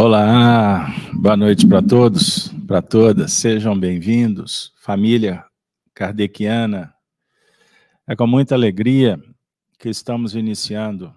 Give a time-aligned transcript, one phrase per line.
[0.00, 5.44] Olá, boa noite para todos, para todas, sejam bem-vindos, família
[5.92, 6.94] kardeciana.
[8.06, 9.20] É com muita alegria
[9.76, 11.12] que estamos iniciando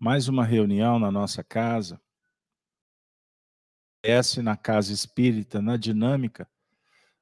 [0.00, 2.00] mais uma reunião na nossa casa,
[4.02, 6.48] essa na Casa Espírita, na dinâmica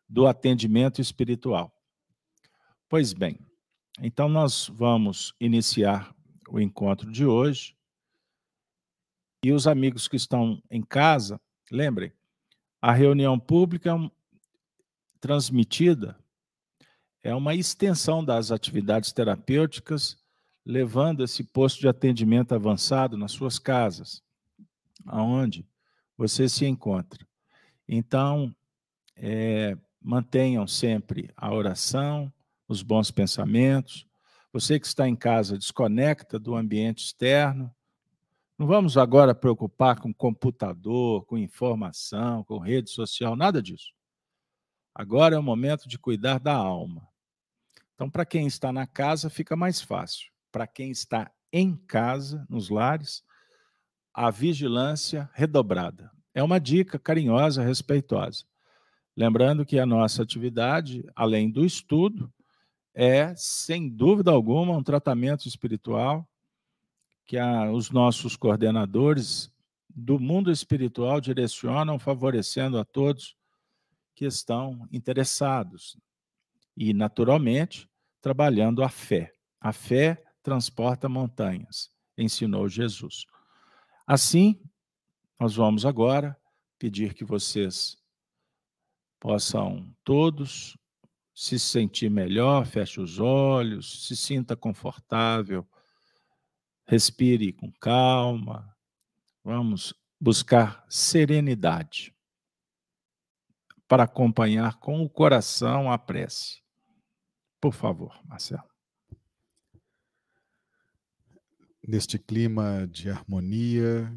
[0.08, 1.70] do atendimento espiritual.
[2.88, 3.38] Pois bem,
[4.00, 6.16] então nós vamos iniciar
[6.48, 7.76] o encontro de hoje.
[9.44, 11.38] E os amigos que estão em casa,
[11.70, 12.10] lembrem,
[12.80, 13.94] a reunião pública
[15.20, 16.18] transmitida
[17.22, 20.16] é uma extensão das atividades terapêuticas,
[20.64, 24.22] levando esse posto de atendimento avançado nas suas casas,
[25.04, 25.68] aonde
[26.16, 27.26] você se encontra.
[27.86, 28.50] Então,
[29.14, 32.32] é, mantenham sempre a oração,
[32.66, 34.06] os bons pensamentos.
[34.54, 37.73] Você que está em casa, desconecta do ambiente externo.
[38.56, 43.92] Não vamos agora preocupar com computador, com informação, com rede social, nada disso.
[44.94, 47.08] Agora é o momento de cuidar da alma.
[47.94, 50.30] Então, para quem está na casa, fica mais fácil.
[50.52, 53.24] Para quem está em casa, nos lares,
[54.12, 56.12] a vigilância redobrada.
[56.32, 58.44] É uma dica carinhosa, respeitosa.
[59.16, 62.32] Lembrando que a nossa atividade, além do estudo,
[62.94, 66.28] é, sem dúvida alguma, um tratamento espiritual
[67.26, 69.52] que a, os nossos coordenadores
[69.88, 73.36] do mundo espiritual direcionam, favorecendo a todos
[74.14, 75.96] que estão interessados.
[76.76, 77.88] E, naturalmente,
[78.20, 79.32] trabalhando a fé.
[79.60, 83.24] A fé transporta montanhas, ensinou Jesus.
[84.06, 84.60] Assim,
[85.38, 86.36] nós vamos agora
[86.78, 87.96] pedir que vocês
[89.18, 90.76] possam todos
[91.34, 95.66] se sentir melhor, feche os olhos, se sinta confortável,
[96.86, 98.74] respire com calma.
[99.42, 102.14] Vamos buscar serenidade
[103.86, 106.62] para acompanhar com o coração a prece.
[107.60, 108.64] Por favor, Marcelo.
[111.86, 114.10] Neste clima de harmonia,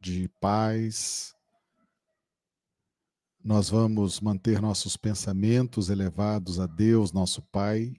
[0.00, 1.34] de paz,
[3.44, 7.94] nós vamos manter nossos pensamentos elevados a Deus, nosso Pai.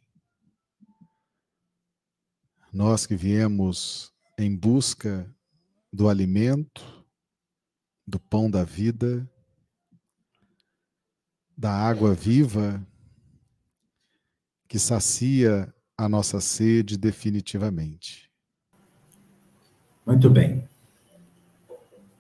[2.78, 5.28] Nós que viemos em busca
[5.92, 7.04] do alimento,
[8.06, 9.28] do pão da vida,
[11.58, 12.80] da água viva
[14.68, 18.30] que sacia a nossa sede definitivamente.
[20.06, 20.64] Muito bem.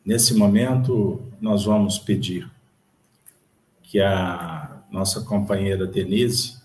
[0.03, 2.51] Nesse momento, nós vamos pedir
[3.84, 6.59] que a nossa companheira Denise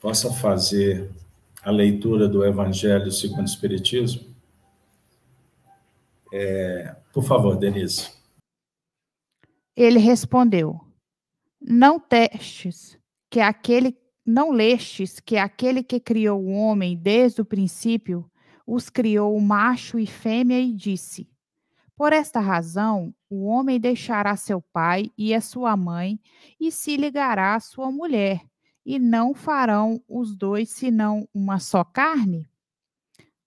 [0.00, 1.10] possa fazer
[1.64, 4.34] a leitura do Evangelho segundo o Espiritismo.
[6.32, 8.10] É, por favor, Denise.
[9.76, 10.80] Ele respondeu:
[11.60, 12.98] Não testes
[13.30, 18.30] que aquele não lestes que aquele que criou o homem desde o princípio
[18.66, 21.28] os criou macho e fêmea e disse:
[21.96, 26.18] por esta razão, o homem deixará seu pai e a sua mãe
[26.58, 28.40] e se ligará à sua mulher,
[28.84, 32.48] e não farão os dois senão uma só carne?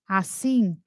[0.08, 0.78] Assim,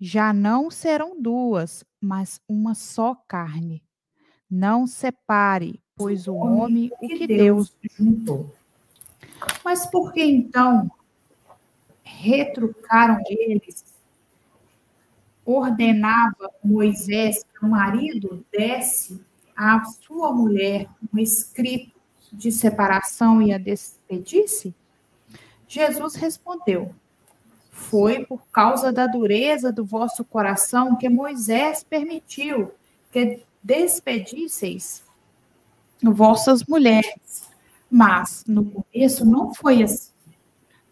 [0.00, 3.82] já não serão duas, mas uma só carne.
[4.50, 8.52] Não separe, pois o homem o que Deus juntou.
[9.64, 10.90] Mas por que então
[12.02, 13.94] retrucaram eles
[15.44, 19.22] ordenava Moisés que o marido desse
[19.56, 21.93] à sua mulher um escrito
[22.36, 24.74] de separação e a despedisse?
[25.68, 26.94] Jesus respondeu:
[27.70, 32.72] Foi por causa da dureza do vosso coração que Moisés permitiu
[33.10, 35.04] que despedisseis
[36.02, 37.48] vossas mulheres.
[37.90, 40.12] Mas no começo não foi assim.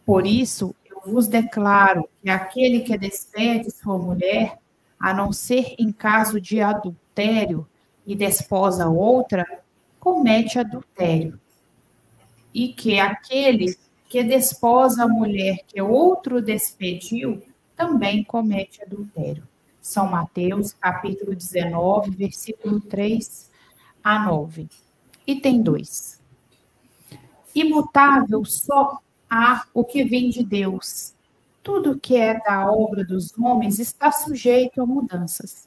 [0.06, 0.74] Por isso,
[1.04, 4.58] vos declaro que aquele que despede sua mulher,
[4.98, 7.66] a não ser em caso de adultério,
[8.06, 9.46] e desposa outra,
[10.00, 11.38] comete adultério.
[12.54, 13.76] E que aquele
[14.08, 17.42] que desposa a mulher que outro despediu,
[17.74, 19.48] também comete adultério.
[19.80, 23.50] São Mateus, capítulo 19, versículo 3
[24.04, 24.68] a 9.
[25.26, 26.20] Item 2.
[27.54, 29.00] Imutável só
[29.30, 31.14] há o que vem de Deus.
[31.62, 35.66] Tudo que é da obra dos homens está sujeito a mudanças.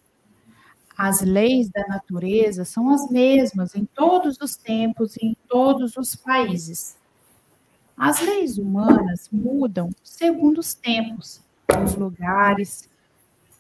[0.98, 6.16] As leis da natureza são as mesmas em todos os tempos e em todos os
[6.16, 6.98] países.
[7.98, 11.42] As leis humanas mudam segundo os tempos,
[11.84, 12.90] os lugares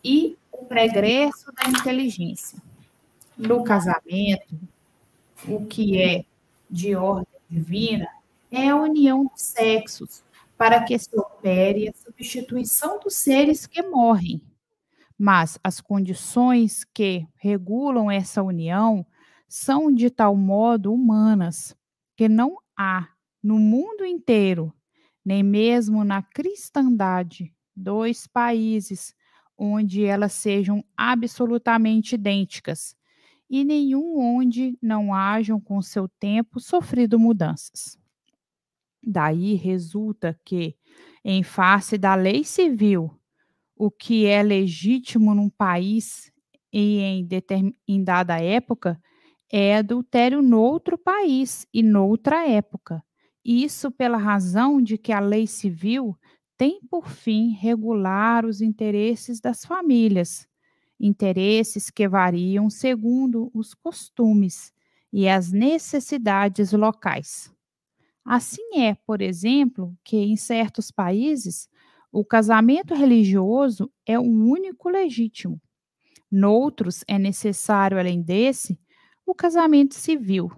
[0.03, 2.57] e o pregresso da inteligência.
[3.37, 4.57] No casamento,
[5.47, 6.23] o que é
[6.69, 8.07] de ordem divina
[8.49, 10.23] é a união dos sexos,
[10.57, 14.41] para que se opere a substituição dos seres que morrem.
[15.17, 19.05] Mas as condições que regulam essa união
[19.47, 21.75] são de tal modo humanas
[22.17, 23.07] que não há
[23.41, 24.73] no mundo inteiro,
[25.23, 29.13] nem mesmo na cristandade, dois países
[29.57, 32.95] onde elas sejam absolutamente idênticas
[33.49, 37.97] e nenhum onde não hajam com seu tempo sofrido mudanças.
[39.03, 40.75] Daí resulta que,
[41.23, 43.11] em face da lei civil,
[43.75, 46.31] o que é legítimo num país
[46.71, 47.27] e em,
[47.87, 48.99] em dada época
[49.51, 53.03] é adultério noutro país e noutra época.
[53.43, 56.17] Isso pela razão de que a lei civil
[56.57, 60.47] tem por fim regular os interesses das famílias,
[60.99, 64.73] interesses que variam segundo os costumes
[65.11, 67.51] e as necessidades locais.
[68.25, 71.69] Assim é, por exemplo, que em certos países
[72.15, 75.61] o casamento religioso é o único legítimo.
[76.31, 78.79] Noutros é necessário, além desse,
[79.25, 80.49] o casamento civil.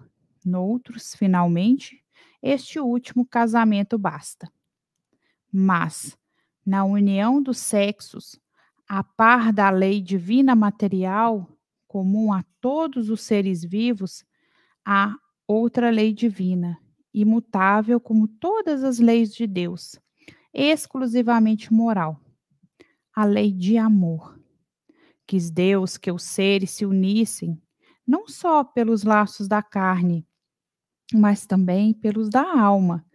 [0.45, 2.05] Noutros, finalmente,
[2.43, 4.47] este último casamento basta.
[5.51, 6.15] Mas,
[6.63, 8.39] na união dos sexos,
[8.87, 11.49] a par da lei divina material,
[11.87, 14.23] comum a todos os seres vivos,
[14.85, 15.15] há
[15.47, 16.77] outra lei divina,
[17.11, 19.99] imutável como todas as leis de Deus,
[20.53, 22.19] exclusivamente moral.
[23.15, 24.39] A lei de amor.
[25.25, 27.61] Quis Deus que os seres se unissem,
[28.05, 30.25] não só pelos laços da carne,
[31.13, 33.05] mas também pelos da alma,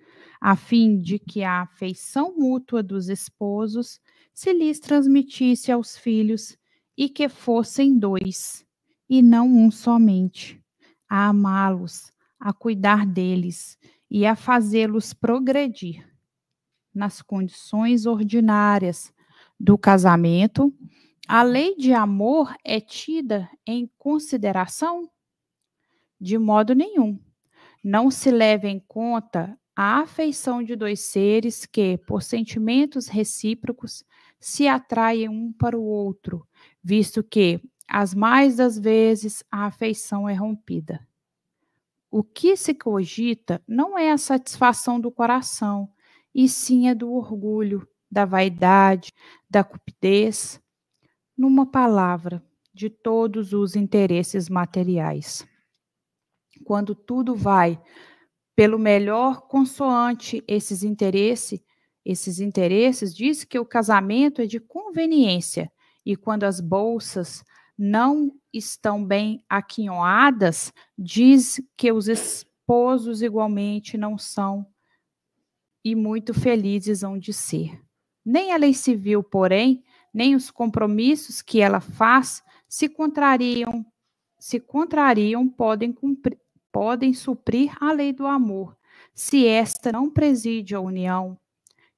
[0.41, 4.01] a fim de que a afeição mútua dos esposos
[4.35, 6.57] se lhes transmitisse aos filhos
[6.97, 8.67] e que fossem dois,
[9.09, 10.63] e não um somente,
[11.09, 13.79] a amá-los, a cuidar deles
[14.11, 16.12] e a fazê-los progredir
[16.95, 19.13] nas condições ordinárias
[19.59, 20.73] do casamento,
[21.27, 25.09] a lei de amor é tida em consideração?
[26.21, 27.19] De modo nenhum.
[27.83, 34.05] Não se leva em conta a afeição de dois seres que, por sentimentos recíprocos,
[34.39, 36.47] se atraem um para o outro,
[36.83, 41.07] visto que, as mais das vezes, a afeição é rompida.
[42.11, 45.89] O que se cogita não é a satisfação do coração,
[46.35, 49.13] e sim a do orgulho, da vaidade,
[49.49, 50.61] da cupidez,
[51.37, 52.43] numa palavra,
[52.75, 55.47] de todos os interesses materiais.
[56.65, 57.81] Quando tudo vai
[58.55, 61.61] pelo melhor consoante esses interesses,
[62.05, 65.71] esses interesses diz que o casamento é de conveniência
[66.05, 67.45] e quando as bolsas
[67.79, 74.67] não estão bem aquinhoadas, diz que os esposos igualmente não são
[75.85, 77.81] e muito felizes hão de ser.
[78.25, 79.83] Nem a lei civil, porém,
[80.13, 83.85] nem os compromissos que ela faz se contrariam,
[84.39, 86.39] se contrariam podem cumprir,
[86.71, 88.77] podem suprir a lei do amor,
[89.15, 91.39] se esta não preside a união,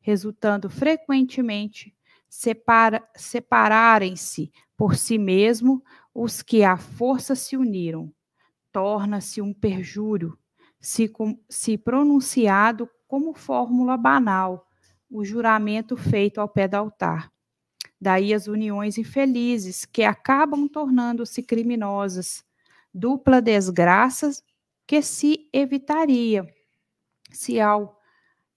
[0.00, 1.94] resultando frequentemente
[2.28, 5.82] separa, separarem-se por si mesmo
[6.12, 8.12] os que à força se uniram.
[8.72, 10.36] Torna-se um perjúrio,
[10.80, 11.10] se,
[11.48, 14.66] se pronunciado como fórmula banal,
[15.08, 17.30] o juramento feito ao pé do altar.
[18.00, 22.44] Daí as uniões infelizes, que acabam tornando-se criminosas,
[22.92, 24.32] dupla desgraça
[24.84, 26.44] que se evitaria
[27.30, 28.00] se ao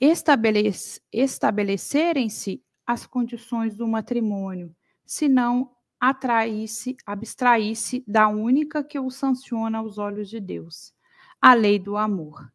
[0.01, 9.77] estabelec estabelecerem-se as condições do matrimônio, se não atraísse, abstraísse da única que o sanciona
[9.77, 10.95] aos olhos de Deus,
[11.39, 12.51] a lei do amor.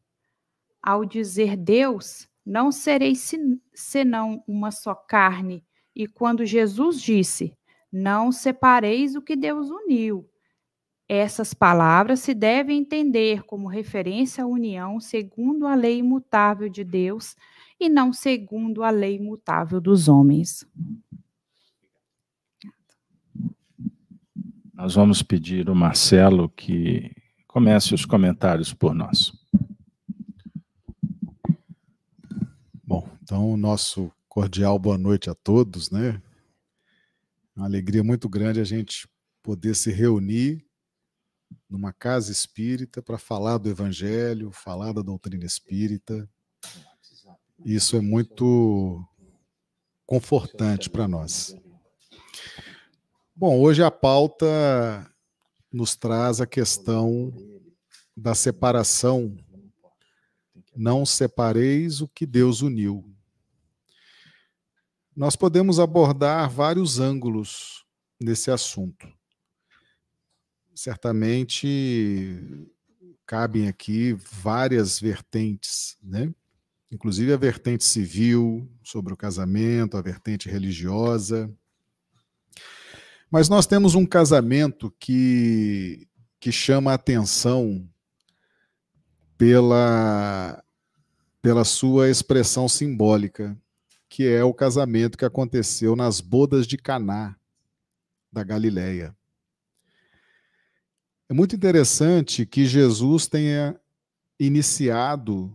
[0.83, 3.33] Ao dizer Deus, não sereis
[3.73, 7.57] senão uma só carne, e quando Jesus disse,
[7.93, 10.29] não separeis o que Deus uniu,
[11.15, 17.37] essas palavras se devem entender como referência à união segundo a lei imutável de Deus
[17.79, 20.67] e não segundo a lei imutável dos homens.
[24.73, 27.15] Nós vamos pedir ao Marcelo que
[27.47, 29.33] comece os comentários por nós.
[32.83, 36.21] Bom, então, nosso cordial boa noite a todos, né?
[37.57, 39.09] Uma alegria muito grande a gente
[39.43, 40.63] poder se reunir
[41.67, 46.29] numa casa espírita para falar do evangelho, falar da doutrina espírita.
[47.65, 49.03] Isso é muito
[50.05, 51.57] confortante para nós.
[53.35, 55.11] Bom, hoje a pauta
[55.73, 57.33] nos traz a questão
[58.15, 59.35] da separação.
[60.77, 63.12] Não separeis o que Deus uniu.
[65.15, 67.85] Nós podemos abordar vários ângulos
[68.19, 69.07] nesse assunto.
[70.75, 72.67] Certamente
[73.27, 76.33] cabem aqui várias vertentes, né?
[76.91, 81.51] Inclusive a vertente civil sobre o casamento, a vertente religiosa.
[83.31, 86.09] Mas nós temos um casamento que,
[86.41, 87.87] que chama a atenção
[89.37, 90.63] pela,
[91.43, 93.59] pela sua expressão simbólica
[94.13, 97.35] que é o casamento que aconteceu nas bodas de Caná
[98.31, 99.17] da Galileia.
[101.31, 103.81] É muito interessante que Jesus tenha
[104.39, 105.51] iniciado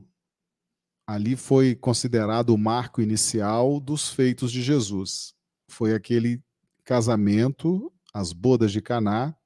[1.05, 5.35] ali foi considerado o marco inicial dos feitos de Jesus.
[5.67, 6.43] Foi aquele
[6.83, 9.37] casamento, as bodas de Caná,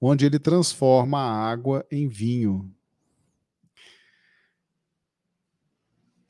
[0.00, 2.72] onde ele transforma a água em vinho.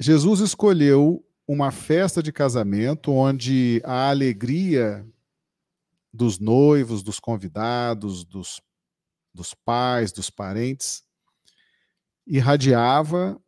[0.00, 5.02] Jesus escolheu uma festa de casamento onde a alegria
[6.12, 8.61] dos noivos, dos convidados, dos,
[9.33, 11.02] dos pais, dos parentes,
[12.26, 13.40] irradiava,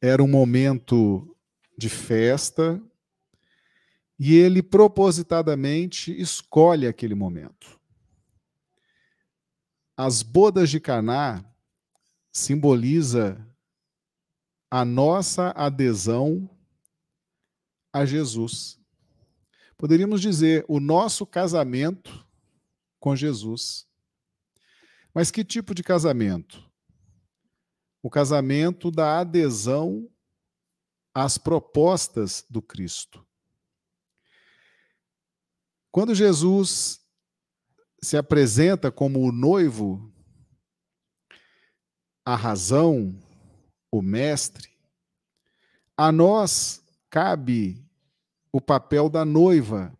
[0.00, 1.36] era um momento
[1.76, 2.80] de festa,
[4.18, 7.78] e ele propositadamente escolhe aquele momento.
[9.94, 11.44] As bodas de Caná
[12.32, 13.46] simboliza
[14.70, 16.48] a nossa adesão
[17.92, 18.78] a Jesus.
[19.76, 22.26] Poderíamos dizer o nosso casamento
[22.98, 23.86] com Jesus.
[25.14, 26.68] Mas que tipo de casamento?
[28.02, 30.08] O casamento da adesão
[31.14, 33.26] às propostas do Cristo.
[35.90, 37.00] Quando Jesus
[38.00, 40.12] se apresenta como o noivo,
[42.24, 43.18] a razão,
[43.90, 44.70] o mestre,
[45.96, 47.84] a nós cabe
[48.52, 49.96] o papel da noiva,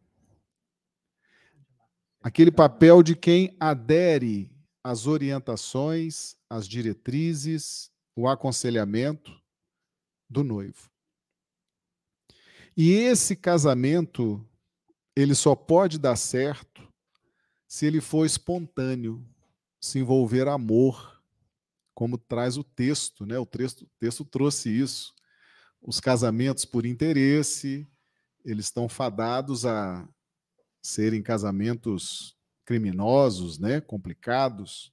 [2.21, 4.51] aquele papel de quem adere
[4.83, 9.33] às orientações, às diretrizes, o aconselhamento
[10.29, 10.91] do noivo.
[12.77, 14.47] E esse casamento,
[15.17, 16.87] ele só pode dar certo
[17.67, 19.25] se ele for espontâneo,
[19.81, 21.23] se envolver amor,
[21.95, 23.39] como traz o texto, né?
[23.39, 25.18] O texto, o texto trouxe isso
[25.81, 27.87] os casamentos por interesse,
[28.45, 30.09] eles estão fadados a
[30.83, 34.93] serem casamentos criminosos, né, complicados.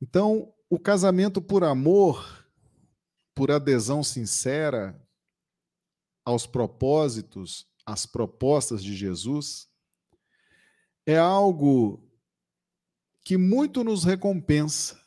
[0.00, 2.46] Então, o casamento por amor,
[3.34, 5.00] por adesão sincera
[6.24, 9.68] aos propósitos, às propostas de Jesus,
[11.06, 12.02] é algo
[13.22, 15.03] que muito nos recompensa.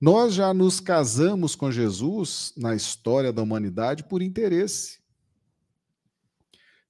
[0.00, 4.98] Nós já nos casamos com Jesus na história da humanidade por interesse.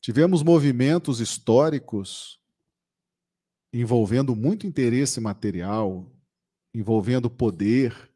[0.01, 2.41] Tivemos movimentos históricos
[3.73, 6.09] envolvendo muito interesse material,
[6.73, 8.11] envolvendo poder,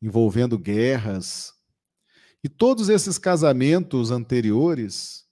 [0.00, 1.54] envolvendo guerras.
[2.44, 5.26] E todos esses casamentos anteriores,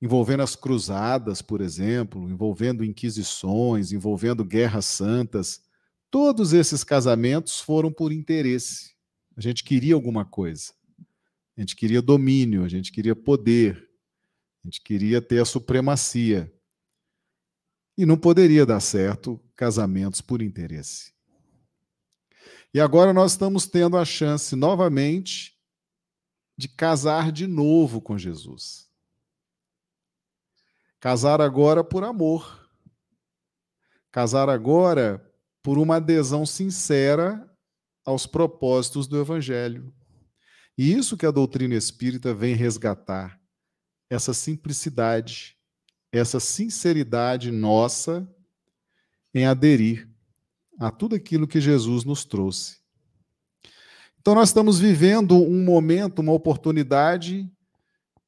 [0.00, 5.60] envolvendo as cruzadas, por exemplo, envolvendo inquisições, envolvendo guerras santas,
[6.12, 8.94] Todos esses casamentos foram por interesse.
[9.34, 10.74] A gente queria alguma coisa.
[11.56, 13.88] A gente queria domínio, a gente queria poder,
[14.62, 16.52] a gente queria ter a supremacia.
[17.96, 21.14] E não poderia dar certo casamentos por interesse.
[22.74, 25.58] E agora nós estamos tendo a chance novamente
[26.58, 28.86] de casar de novo com Jesus.
[31.00, 32.68] Casar agora por amor.
[34.10, 35.26] Casar agora
[35.62, 37.48] por uma adesão sincera
[38.04, 39.94] aos propósitos do Evangelho.
[40.76, 43.40] E isso que a doutrina espírita vem resgatar,
[44.10, 45.56] essa simplicidade,
[46.10, 48.28] essa sinceridade nossa
[49.32, 50.10] em aderir
[50.78, 52.78] a tudo aquilo que Jesus nos trouxe.
[54.20, 57.50] Então, nós estamos vivendo um momento, uma oportunidade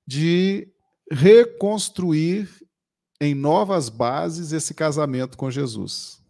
[0.06, 0.68] de
[1.10, 2.48] reconstruir
[3.20, 6.23] em novas bases esse casamento com Jesus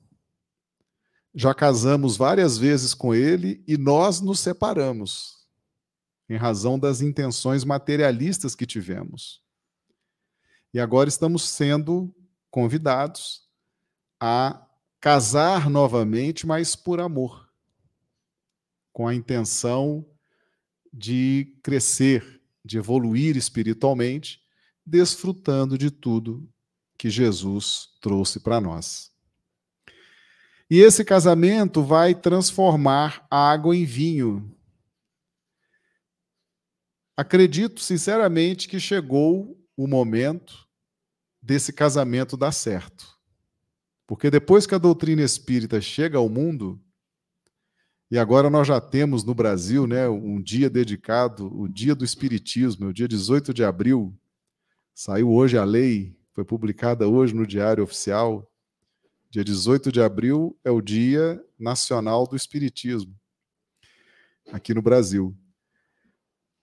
[1.35, 5.45] já casamos várias vezes com ele e nós nos separamos,
[6.29, 9.43] em razão das intenções materialistas que tivemos.
[10.73, 12.15] E agora estamos sendo
[12.51, 13.49] convidados
[14.21, 14.65] a
[15.01, 17.53] casar novamente, mas por amor,
[18.93, 20.07] com a intenção
[20.93, 24.41] de crescer, de evoluir espiritualmente,
[24.87, 26.49] desfrutando de tudo
[26.97, 29.14] que Jesus trouxe para nós.
[30.71, 34.51] E esse casamento vai transformar água em vinho.
[37.17, 40.67] Acredito sinceramente que chegou o momento
[41.41, 43.15] desse casamento dar certo.
[44.07, 46.81] Porque depois que a doutrina espírita chega ao mundo,
[48.11, 52.89] e agora nós já temos no Brasil né, um dia dedicado, o Dia do Espiritismo,
[52.89, 54.17] o dia 18 de abril.
[54.95, 58.49] Saiu hoje a lei, foi publicada hoje no Diário Oficial.
[59.35, 63.13] Dia 18 de abril é o Dia Nacional do Espiritismo,
[64.53, 65.37] aqui no Brasil.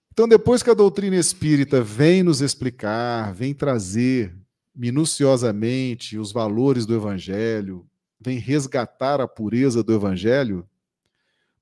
[0.10, 4.34] Então, depois que a doutrina espírita vem nos explicar, vem trazer
[4.74, 7.86] minuciosamente os valores do Evangelho,
[8.18, 10.66] vem resgatar a pureza do Evangelho,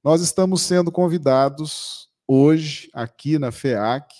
[0.03, 4.13] nós estamos sendo convidados hoje, aqui na FEAC,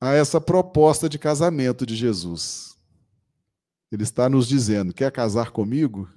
[0.00, 2.67] a essa proposta de casamento de Jesus.
[3.90, 6.10] Ele está nos dizendo: quer casar comigo?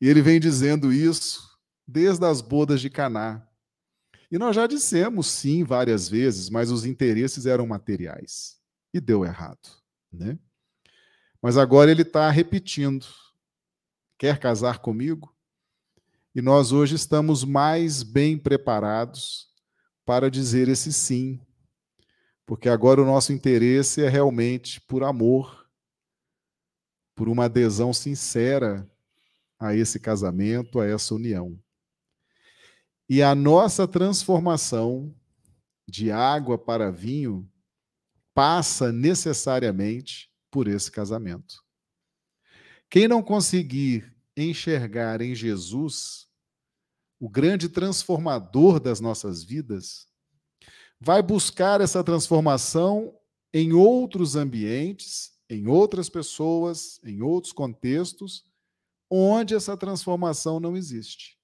[0.00, 3.46] E ele vem dizendo isso desde as bodas de Caná.
[4.30, 8.58] E nós já dissemos sim várias vezes, mas os interesses eram materiais
[8.94, 9.68] e deu errado,
[10.12, 10.38] né?
[11.42, 13.06] Mas agora ele está repetindo:
[14.18, 15.34] quer casar comigo?
[16.34, 19.48] E nós hoje estamos mais bem preparados
[20.06, 21.40] para dizer esse sim,
[22.46, 25.59] porque agora o nosso interesse é realmente por amor,
[27.20, 28.90] por uma adesão sincera
[29.58, 31.62] a esse casamento, a essa união.
[33.06, 35.14] E a nossa transformação
[35.86, 37.46] de água para vinho
[38.32, 41.62] passa necessariamente por esse casamento.
[42.88, 46.26] Quem não conseguir enxergar em Jesus
[47.20, 50.08] o grande transformador das nossas vidas,
[50.98, 53.14] vai buscar essa transformação
[53.52, 58.44] em outros ambientes, em outras pessoas, em outros contextos,
[59.10, 61.36] onde essa transformação não existe.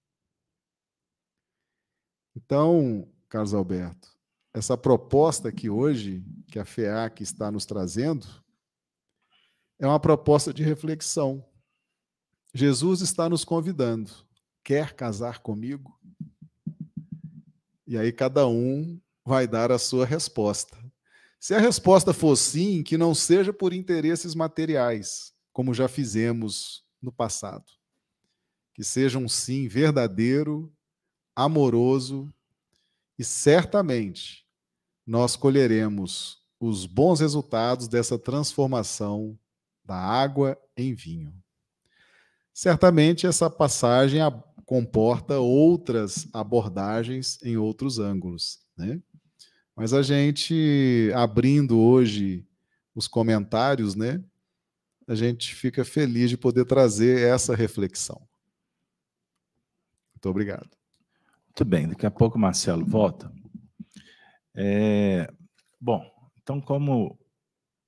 [2.37, 4.17] Então, Carlos Alberto,
[4.55, 8.27] essa proposta que hoje, que a FEAC está nos trazendo,
[9.79, 11.45] é uma proposta de reflexão.
[12.55, 14.11] Jesus está nos convidando.
[14.63, 15.99] Quer casar comigo?
[17.87, 20.86] E aí cada um vai dar a sua resposta.
[21.47, 27.13] Se a resposta for sim, que não seja por interesses materiais, como já fizemos no
[27.13, 27.65] passado.
[28.75, 30.75] Que seja um sim verdadeiro,
[31.37, 32.35] amoroso
[33.17, 34.45] e certamente
[35.07, 39.39] nós colheremos os bons resultados dessa transformação
[39.85, 41.33] da água em vinho.
[42.53, 44.19] Certamente essa passagem
[44.65, 49.01] comporta outras abordagens em outros ângulos, né?
[49.77, 52.47] Mas a gente abrindo hoje
[52.95, 54.25] os comentários, né?
[55.07, 58.27] A gente fica feliz de poder trazer essa reflexão.
[60.15, 60.71] Muito obrigado.
[61.45, 63.31] Muito bem, daqui a pouco o Marcelo volta.
[64.55, 65.31] É,
[65.79, 66.11] bom,
[66.43, 67.19] então, como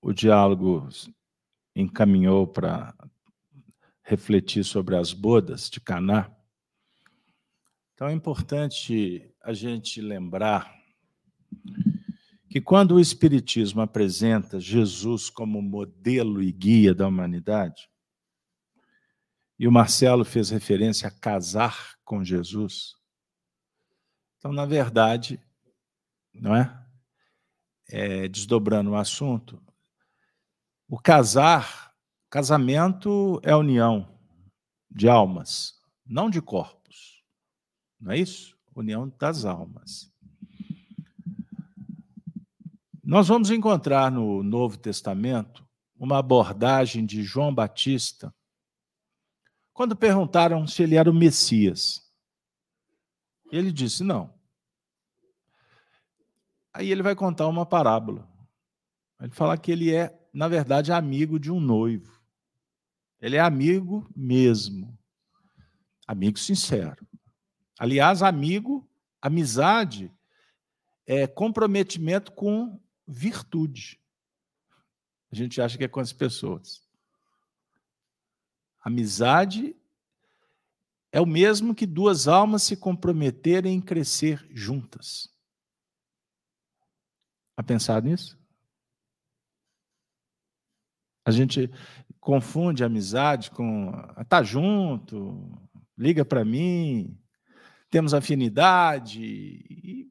[0.03, 0.87] o diálogo
[1.75, 2.95] encaminhou para
[4.03, 6.31] refletir sobre as bodas de Caná.
[7.95, 10.78] Então é importante a gente lembrar
[12.49, 17.89] que quando o Espiritismo apresenta Jesus como modelo e guia da humanidade,
[19.59, 22.95] e o Marcelo fez referência a casar com Jesus,
[24.39, 25.41] então, na verdade,
[26.33, 26.87] não é?
[27.89, 29.61] é desdobrando o assunto,
[30.89, 31.89] o casar
[32.31, 34.07] Casamento é união
[34.91, 37.23] de almas, não de corpos.
[37.99, 38.55] Não é isso?
[38.75, 40.13] União das almas.
[43.09, 45.67] Nós vamos encontrar no Novo Testamento
[45.99, 48.35] uma abordagem de João Batista
[49.73, 52.07] quando perguntaram se ele era o Messias.
[53.51, 54.35] Ele disse: não.
[56.71, 58.29] Aí ele vai contar uma parábola.
[59.19, 62.21] Ele fala que ele é, na verdade, amigo de um noivo.
[63.23, 64.95] Ele é amigo mesmo.
[66.07, 67.09] Amigo sincero.
[67.79, 68.87] Aliás, amigo,
[69.23, 70.13] amizade
[71.07, 73.99] é comprometimento com virtude.
[75.33, 76.87] A gente acha que é com as pessoas.
[78.81, 79.75] Amizade
[81.11, 85.29] é o mesmo que duas almas se comprometerem em crescer juntas.
[87.57, 88.39] A pensar nisso?
[91.25, 91.71] A gente
[92.21, 93.93] confunde amizade com
[94.29, 95.61] tá junto,
[95.97, 97.19] liga para mim,
[97.91, 100.11] temos afinidade, e,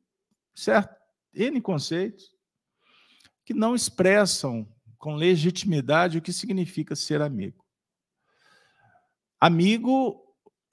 [0.54, 0.96] certo?
[1.34, 2.37] N conceitos.
[3.48, 7.66] Que não expressam com legitimidade o que significa ser amigo.
[9.40, 10.22] Amigo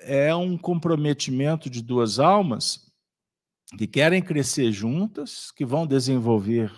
[0.01, 2.93] é um comprometimento de duas almas
[3.79, 6.73] que querem crescer juntas, que vão desenvolver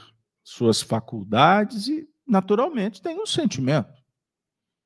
[0.45, 4.05] suas faculdades e, naturalmente, tem um sentimento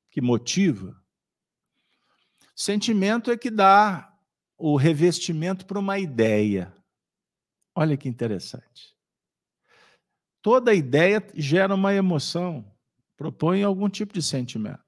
[0.09, 0.95] que motiva.
[2.55, 4.17] Sentimento é que dá
[4.57, 6.73] o revestimento para uma ideia.
[7.75, 8.95] Olha que interessante.
[10.41, 12.65] Toda ideia gera uma emoção,
[13.15, 14.83] propõe algum tipo de sentimento.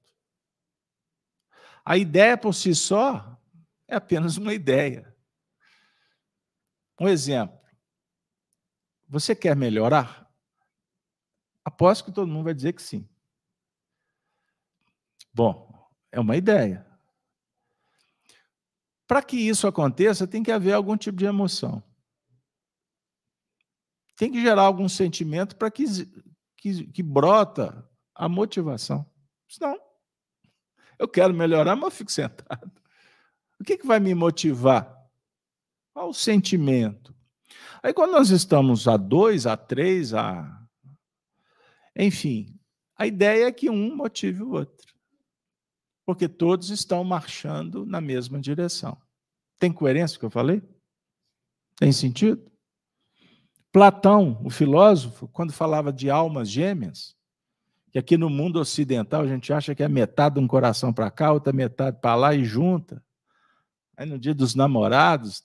[1.86, 3.40] A ideia por si só
[3.88, 5.14] é apenas uma ideia.
[7.00, 7.60] Um exemplo.
[9.08, 10.32] Você quer melhorar?
[11.64, 13.08] Aposto que todo mundo vai dizer que sim.
[15.34, 15.72] Bom,
[16.12, 16.86] é uma ideia.
[19.08, 21.84] Para que isso aconteça, tem que haver algum tipo de emoção.
[24.16, 25.86] Tem que gerar algum sentimento para que,
[26.58, 29.06] que, que brota a motivação.
[29.48, 29.78] Senão,
[31.00, 32.72] eu quero melhorar, mas eu fico sentado.
[33.60, 34.94] O que, que vai me motivar?
[35.94, 37.16] Qual o sentimento?
[37.82, 40.62] Aí, quando nós estamos a dois, a três, a.
[41.96, 42.58] Enfim,
[42.96, 44.94] a ideia é que um motive o outro.
[46.06, 49.02] Porque todos estão marchando na mesma direção.
[49.60, 50.62] Tem coerência o que eu falei?
[51.78, 52.52] Tem sentido?
[53.74, 57.16] Platão, o filósofo, quando falava de almas gêmeas,
[57.92, 61.10] que aqui no mundo ocidental a gente acha que é metade de um coração para
[61.10, 63.04] cá, outra metade para lá e junta.
[63.98, 65.44] Aí no dia dos namorados,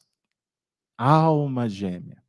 [0.94, 2.22] alma gêmea.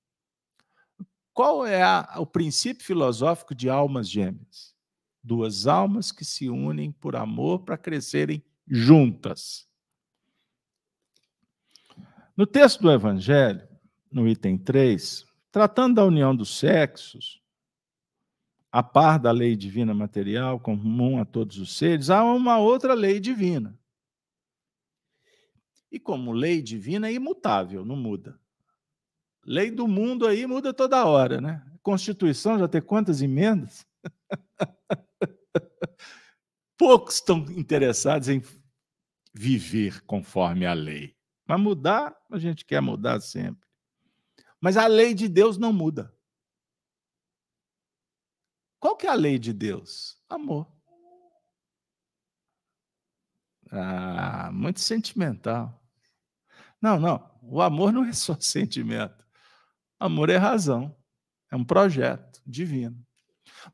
[1.34, 4.74] Qual é a, o princípio filosófico de almas gêmeas?
[5.22, 9.68] Duas almas que se unem por amor para crescerem juntas.
[12.38, 13.68] No texto do Evangelho,
[14.10, 17.42] no item 3, tratando da união dos sexos,
[18.72, 23.20] a par da lei divina material, comum a todos os seres, há uma outra lei
[23.20, 23.78] divina.
[25.92, 28.40] E como lei divina é imutável, não muda.
[29.44, 31.66] Lei do mundo aí muda toda hora, né?
[31.82, 33.88] Constituição já tem quantas emendas?
[36.78, 38.44] Poucos estão interessados em
[39.34, 41.16] viver conforme a lei.
[41.48, 43.68] Mas mudar, a gente quer mudar sempre.
[44.62, 46.14] Mas a lei de Deus não muda.
[48.80, 50.22] Qual que é a lei de Deus?
[50.30, 50.68] Amor.
[53.72, 55.80] Ah, muito sentimental.
[56.82, 57.30] Não, não.
[57.42, 59.26] O amor não é só sentimento.
[60.00, 60.96] Amor é razão.
[61.52, 62.98] É um projeto divino.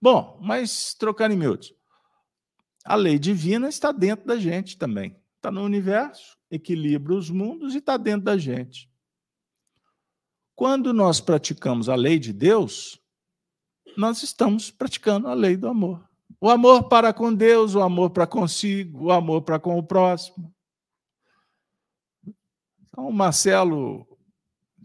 [0.02, 1.74] Bom, mas trocando em miúdos.
[2.84, 5.20] A lei divina está dentro da gente também.
[5.36, 8.90] Está no universo, equilibra os mundos e está dentro da gente.
[10.56, 13.00] Quando nós praticamos a lei de Deus,
[13.98, 16.08] nós estamos praticando a lei do amor.
[16.40, 20.54] O amor para com Deus, o amor para consigo, o amor para com o próximo.
[22.88, 24.08] Então, o Marcelo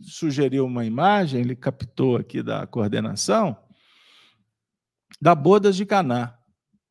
[0.01, 3.57] sugeriu uma imagem, ele captou aqui da coordenação,
[5.21, 6.37] da Bodas de Caná,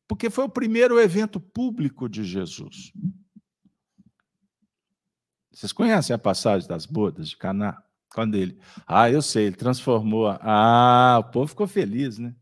[0.08, 2.92] porque foi o primeiro evento público de Jesus.
[5.52, 7.82] Vocês conhecem a passagem das bodas de Caná?
[8.12, 8.58] Quando ele.
[8.86, 10.28] Ah, eu sei, ele transformou.
[10.40, 12.34] Ah, o povo ficou feliz, né?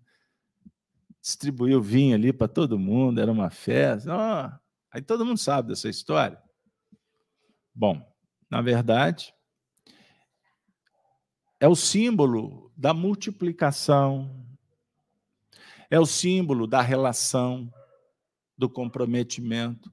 [1.20, 4.10] Distribuiu vinho ali para todo mundo, era uma festa.
[4.10, 4.58] Oh,
[4.90, 6.40] aí todo mundo sabe dessa história.
[7.74, 8.02] Bom,
[8.50, 9.34] na verdade,
[11.60, 14.46] é o símbolo da multiplicação,
[15.90, 17.72] é o símbolo da relação,
[18.56, 19.92] do comprometimento.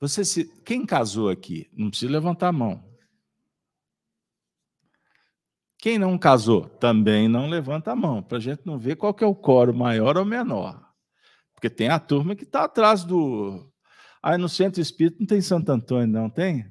[0.00, 1.70] Você se, quem casou aqui?
[1.72, 2.89] Não precisa levantar a mão.
[5.80, 9.24] Quem não casou também não levanta a mão, para a gente não ver qual que
[9.24, 10.90] é o coro maior ou menor.
[11.54, 13.66] Porque tem a turma que está atrás do.
[14.22, 16.66] Ah, no centro espírita não tem Santo Antônio, não tem?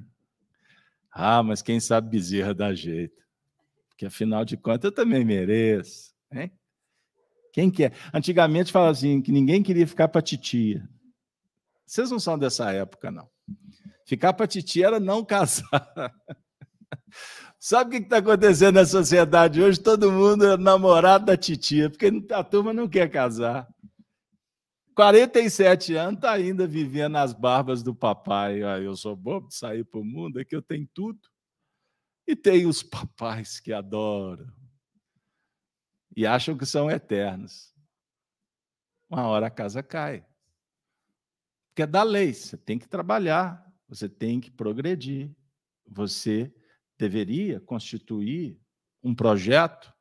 [1.11, 3.19] Ah, mas quem sabe Bezerra dá jeito.
[3.89, 6.13] Porque afinal de contas eu também mereço.
[6.31, 6.51] Hein?
[7.51, 7.93] Quem quer?
[8.13, 10.87] Antigamente falava assim que ninguém queria ficar para titia.
[11.83, 13.27] Vocês não são dessa época, não.
[14.05, 16.13] Ficar para titia era não casar.
[17.59, 19.81] Sabe o que está acontecendo na sociedade hoje?
[19.81, 23.67] Todo mundo é namorado da titia, porque a turma não quer casar.
[24.95, 28.63] 47 anos, está ainda vivendo as barbas do papai.
[28.63, 31.19] Ah, eu sou bobo de sair para o mundo, é que eu tenho tudo.
[32.25, 34.47] E tem os papais que adoram.
[36.15, 37.73] E acham que são eternos.
[39.09, 40.25] Uma hora a casa cai.
[41.69, 45.29] Porque é da lei, você tem que trabalhar, você tem que progredir,
[45.85, 46.53] você
[46.99, 48.59] deveria constituir
[49.01, 49.91] um projeto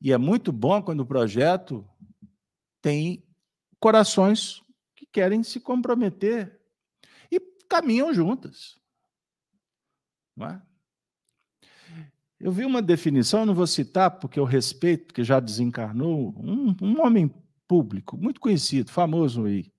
[0.00, 1.88] E é muito bom quando o projeto
[2.82, 3.22] tem
[3.78, 4.60] corações
[4.96, 6.60] que querem se comprometer
[7.30, 8.80] e caminham juntas.
[10.36, 10.62] Não é?
[12.40, 17.00] Eu vi uma definição, não vou citar porque eu respeito, porque já desencarnou, um, um
[17.00, 17.32] homem
[17.66, 19.70] público, muito conhecido, famoso aí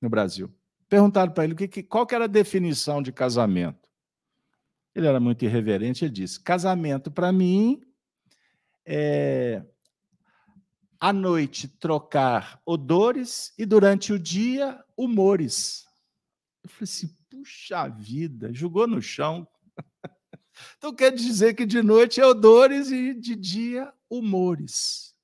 [0.00, 0.52] no Brasil.
[0.88, 3.89] Perguntaram para ele que, qual que era a definição de casamento.
[4.94, 7.80] Ele era muito irreverente, ele disse: casamento para mim
[8.84, 9.62] é
[10.98, 15.86] à noite trocar odores e durante o dia humores.
[16.62, 19.48] Eu falei assim, puxa vida, jogou no chão.
[20.76, 25.14] Então quer dizer que de noite é odores e de dia humores.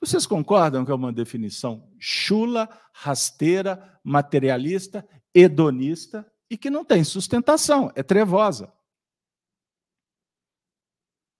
[0.00, 7.90] Vocês concordam que é uma definição chula, rasteira, materialista, hedonista e que não tem sustentação,
[7.94, 8.72] é trevosa?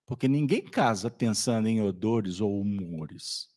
[0.05, 3.49] Porque ninguém casa pensando em odores ou humores.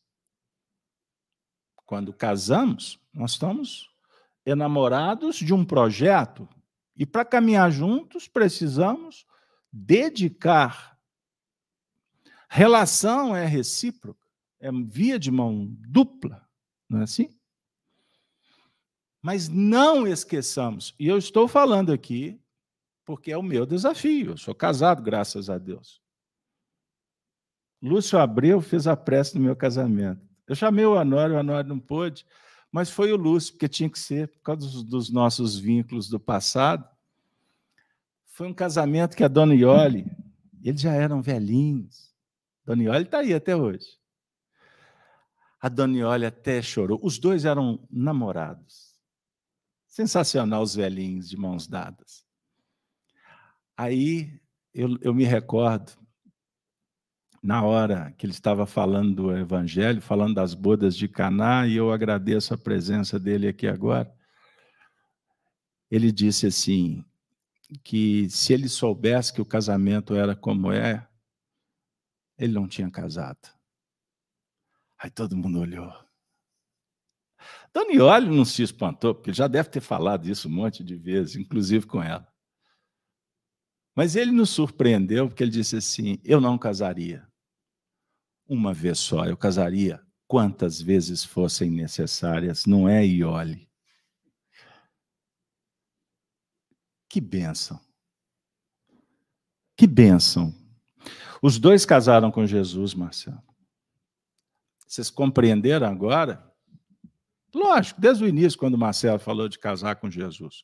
[1.85, 3.89] Quando casamos, nós estamos
[4.45, 6.47] enamorados de um projeto
[6.95, 9.25] e para caminhar juntos, precisamos
[9.71, 10.99] dedicar.
[12.49, 14.27] Relação é recíproca,
[14.59, 16.45] é via de mão dupla,
[16.89, 17.38] não é assim?
[19.21, 22.39] Mas não esqueçamos, e eu estou falando aqui
[23.05, 24.31] porque é o meu desafio.
[24.31, 25.99] Eu sou casado, graças a Deus.
[27.81, 30.21] Lúcio Abreu fez a prece no meu casamento.
[30.47, 32.25] Eu chamei o Anório, o Anório não pôde,
[32.71, 36.19] mas foi o Lúcio, porque tinha que ser, por causa dos, dos nossos vínculos do
[36.19, 36.87] passado.
[38.27, 40.05] Foi um casamento que a dona Iole,
[40.63, 42.13] eles já eram velhinhos.
[42.63, 43.97] Dona Iole está aí até hoje.
[45.59, 46.99] A dona Iole até chorou.
[47.01, 48.88] Os dois eram namorados.
[49.99, 52.25] Sensacional os velhinhos de mãos dadas.
[53.75, 54.41] Aí
[54.73, 55.91] eu, eu me recordo,
[57.43, 61.91] na hora que ele estava falando do Evangelho, falando das bodas de Caná, e eu
[61.91, 64.09] agradeço a presença dele aqui agora.
[65.91, 67.03] Ele disse assim:
[67.83, 71.05] que se ele soubesse que o casamento era como é,
[72.37, 73.49] ele não tinha casado.
[74.97, 76.08] Aí todo mundo olhou.
[77.73, 81.85] Danioli não se espantou, porque já deve ter falado isso um monte de vezes, inclusive
[81.85, 82.27] com ela.
[83.95, 87.27] Mas ele nos surpreendeu, porque ele disse assim: Eu não casaria
[88.47, 93.69] uma vez só, eu casaria quantas vezes fossem necessárias, não é Iole.
[97.07, 97.79] Que bênção.
[99.75, 100.53] Que bênção.
[101.41, 103.41] Os dois casaram com Jesus, Marcelo.
[104.87, 106.48] Vocês compreenderam agora?
[107.53, 110.63] Lógico, desde o início, quando o Marcelo falou de casar com Jesus.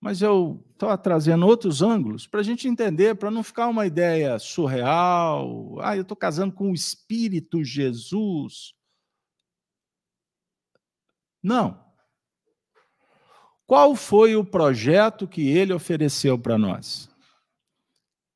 [0.00, 4.38] Mas eu estou trazendo outros ângulos para a gente entender, para não ficar uma ideia
[4.38, 5.78] surreal.
[5.80, 8.74] Ah, eu estou casando com o Espírito Jesus.
[11.42, 11.84] Não.
[13.66, 17.08] Qual foi o projeto que ele ofereceu para nós?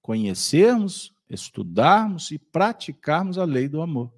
[0.00, 4.14] Conhecermos, estudarmos e praticarmos a lei do amor.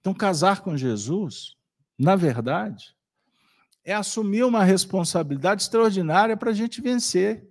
[0.00, 1.56] Então, casar com Jesus,
[1.98, 2.94] na verdade,
[3.84, 7.48] é assumir uma responsabilidade extraordinária para a gente vencer,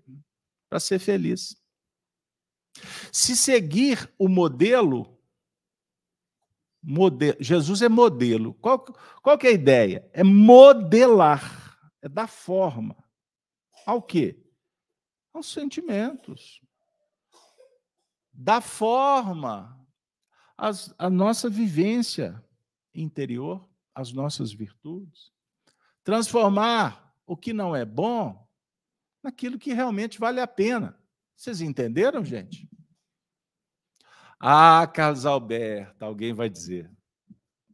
[0.69, 1.61] para ser feliz.
[3.11, 5.19] Se seguir o modelo,
[6.81, 8.53] modelo Jesus é modelo.
[8.55, 8.79] Qual,
[9.21, 10.09] qual que é a ideia?
[10.13, 11.67] É modelar
[12.01, 12.95] é dar forma.
[13.85, 14.39] Ao quê?
[15.33, 16.61] Aos sentimentos.
[18.31, 19.77] Dar forma
[20.97, 22.43] à nossa vivência
[22.93, 25.31] interior, às nossas virtudes.
[26.03, 28.47] Transformar o que não é bom
[29.23, 30.97] naquilo que realmente vale a pena.
[31.35, 32.69] Vocês entenderam, gente?
[34.39, 36.91] Ah, Carlos Alberto, alguém vai dizer.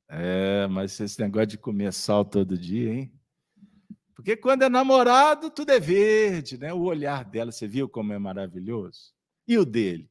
[0.07, 3.13] É, mas esse negócio de comer sal todo dia, hein?
[4.15, 6.71] Porque quando é namorado, tudo é verde, né?
[6.71, 9.13] O olhar dela, você viu como é maravilhoso?
[9.45, 10.09] E o dele?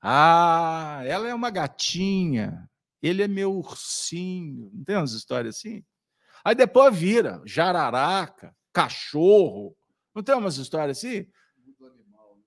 [0.00, 2.68] Ah, ela é uma gatinha,
[3.04, 4.70] ele é meu ursinho.
[4.72, 5.84] Não tem umas histórias assim?
[6.42, 9.76] Aí depois vira jararaca, cachorro.
[10.14, 11.26] Não tem umas histórias assim?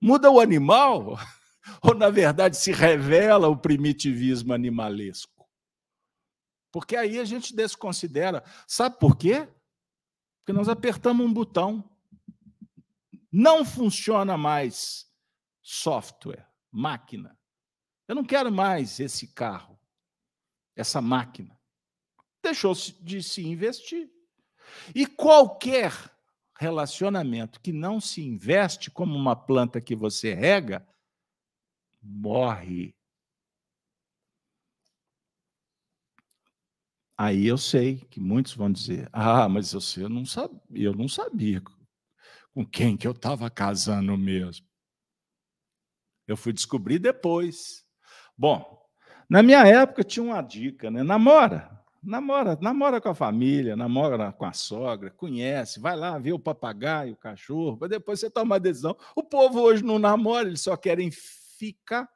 [0.00, 1.16] Muda o animal?
[1.80, 5.46] Ou, na verdade, se revela o primitivismo animalesco?
[6.72, 8.42] Porque aí a gente desconsidera.
[8.66, 9.48] Sabe por quê?
[10.40, 11.88] Porque nós apertamos um botão.
[13.30, 15.06] Não funciona mais
[15.62, 17.38] software, máquina.
[18.08, 19.77] Eu não quero mais esse carro,
[20.78, 21.58] essa máquina.
[22.42, 24.10] Deixou de se investir.
[24.94, 25.92] E qualquer
[26.58, 30.86] relacionamento que não se investe como uma planta que você rega,
[32.02, 32.94] morre.
[37.16, 41.60] Aí eu sei que muitos vão dizer: "Ah, mas eu não sabia, eu não sabia
[42.54, 44.66] com quem que eu estava casando mesmo".
[46.26, 47.84] Eu fui descobrir depois.
[48.36, 48.77] Bom,
[49.28, 51.02] na minha época tinha uma dica, né?
[51.02, 51.78] Namora.
[52.02, 57.12] Namora, namora com a família, namora com a sogra, conhece, vai lá ver o papagaio,
[57.12, 58.96] o cachorro, para depois você tomar a decisão.
[59.16, 62.08] O povo hoje não namora, eles só querem ficar.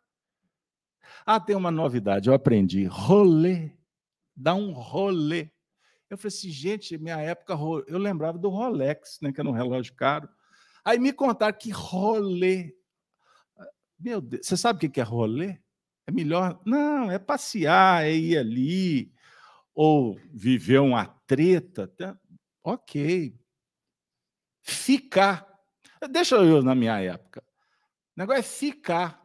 [1.27, 2.85] Ah, tem uma novidade, eu aprendi.
[2.85, 3.73] Rolê.
[4.35, 5.51] Dá um rolê.
[6.09, 7.55] Eu falei assim, gente, minha época,
[7.87, 10.29] eu lembrava do Rolex, né, que era um relógio caro.
[10.85, 12.75] Aí me contaram que rolê.
[13.99, 15.59] Meu Deus, você sabe o que é rolê?
[16.07, 16.61] É melhor.
[16.65, 19.13] Não, é passear, é ir ali,
[19.75, 21.87] ou viver uma treta.
[21.89, 22.19] Tá?
[22.63, 23.35] Ok.
[24.63, 25.47] Ficar.
[26.11, 27.43] Deixa eu na minha época.
[28.17, 29.23] O negócio é ficar.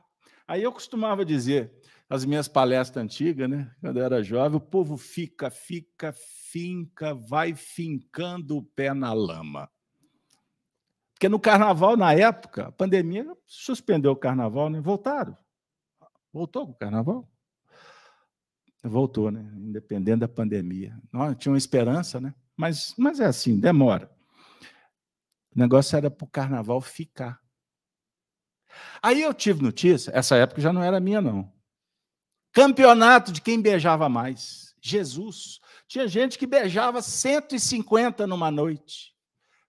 [0.47, 1.73] Aí eu costumava dizer,
[2.09, 3.69] as minhas palestras antigas, né?
[3.81, 9.69] Quando eu era jovem, o povo fica, fica, finca, vai fincando o pé na lama.
[11.13, 14.79] Porque no carnaval, na época, a pandemia suspendeu o carnaval, né?
[14.79, 15.35] Voltaram.
[16.37, 17.27] Voltou com o carnaval?
[18.83, 19.41] Voltou, né?
[19.55, 20.95] Independente da pandemia.
[21.11, 22.31] Não, tinha uma esperança, né?
[22.55, 24.15] Mas, mas é assim, demora.
[25.55, 27.41] O negócio era para o carnaval ficar.
[29.01, 31.51] Aí eu tive notícia, essa época já não era minha, não.
[32.51, 34.75] Campeonato de quem beijava mais.
[34.79, 35.59] Jesus.
[35.87, 39.11] Tinha gente que beijava 150 numa noite.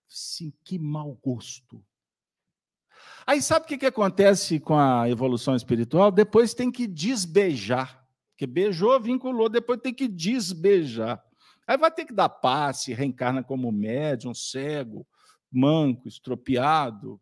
[0.07, 1.83] Sim, que mau gosto.
[3.29, 6.11] Aí sabe o que, que acontece com a evolução espiritual?
[6.11, 8.03] Depois tem que desbeijar.
[8.31, 11.23] Porque beijou, vinculou, depois tem que desbeijar.
[11.67, 15.07] Aí vai ter que dar passe, reencarna como médium, cego,
[15.51, 17.21] manco, estropiado.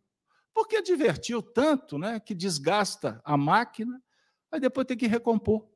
[0.54, 4.02] Porque divertiu tanto, né, que desgasta a máquina,
[4.50, 5.68] aí depois tem que recompor.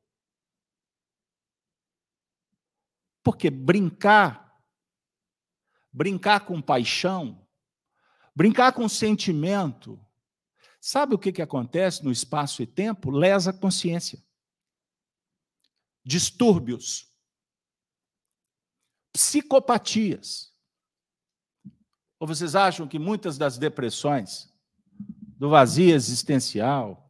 [3.22, 4.50] Porque brincar
[5.92, 7.46] brincar com paixão,
[8.34, 10.00] brincar com sentimento.
[10.84, 13.08] Sabe o que, que acontece no espaço e tempo?
[13.08, 14.20] Lesa consciência.
[16.04, 17.06] Distúrbios.
[19.12, 20.52] Psicopatias.
[22.18, 24.52] Ou vocês acham que muitas das depressões,
[25.38, 27.08] do vazio existencial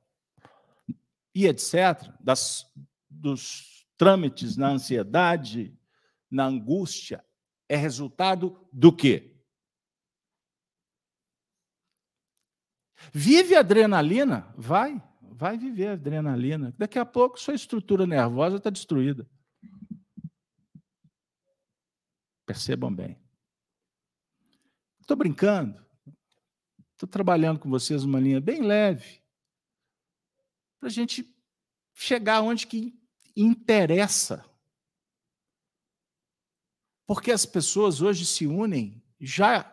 [1.35, 2.71] e etc., das,
[3.09, 5.75] dos trâmites na ansiedade,
[6.31, 7.25] na angústia,
[7.71, 9.32] é resultado do quê?
[13.11, 14.53] Vive adrenalina?
[14.57, 16.75] Vai, vai viver adrenalina.
[16.77, 19.27] Daqui a pouco sua estrutura nervosa está destruída.
[22.45, 23.19] Percebam bem.
[25.01, 25.85] Estou brincando.
[26.93, 29.23] Estou trabalhando com vocês uma linha bem leve.
[30.79, 31.35] Para a gente
[31.95, 32.95] chegar onde que
[33.37, 34.45] interessa.
[37.07, 39.65] Porque as pessoas hoje se unem já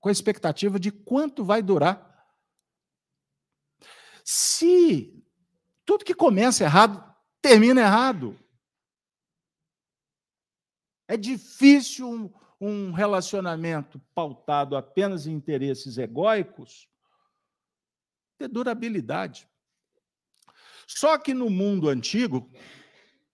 [0.00, 2.07] com a expectativa de quanto vai durar.
[4.30, 5.24] Se
[5.86, 7.02] tudo que começa errado
[7.40, 8.38] termina errado.
[11.08, 16.86] É difícil um, um relacionamento pautado apenas em interesses egóicos
[18.36, 19.48] ter durabilidade.
[20.86, 22.52] Só que no mundo antigo,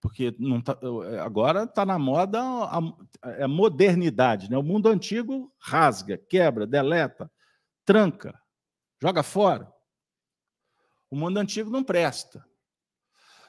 [0.01, 0.31] porque
[0.65, 0.79] tá,
[1.25, 2.79] agora está na moda a,
[3.21, 4.49] a, a, modernidade.
[4.49, 4.57] Né?
[4.57, 7.29] O mundo antigo rasga, quebra, deleta,
[7.85, 8.41] tranca,
[9.03, 9.74] joga fora.
[11.15, 12.45] O mundo antigo não presta.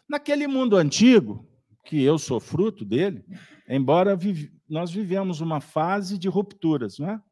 [0.08, 1.50] Naquele mundo antigo,
[1.84, 3.26] que eu sou fruto dele,
[3.68, 7.24] embora vive, nós vivemos uma fase de rupturas, não é?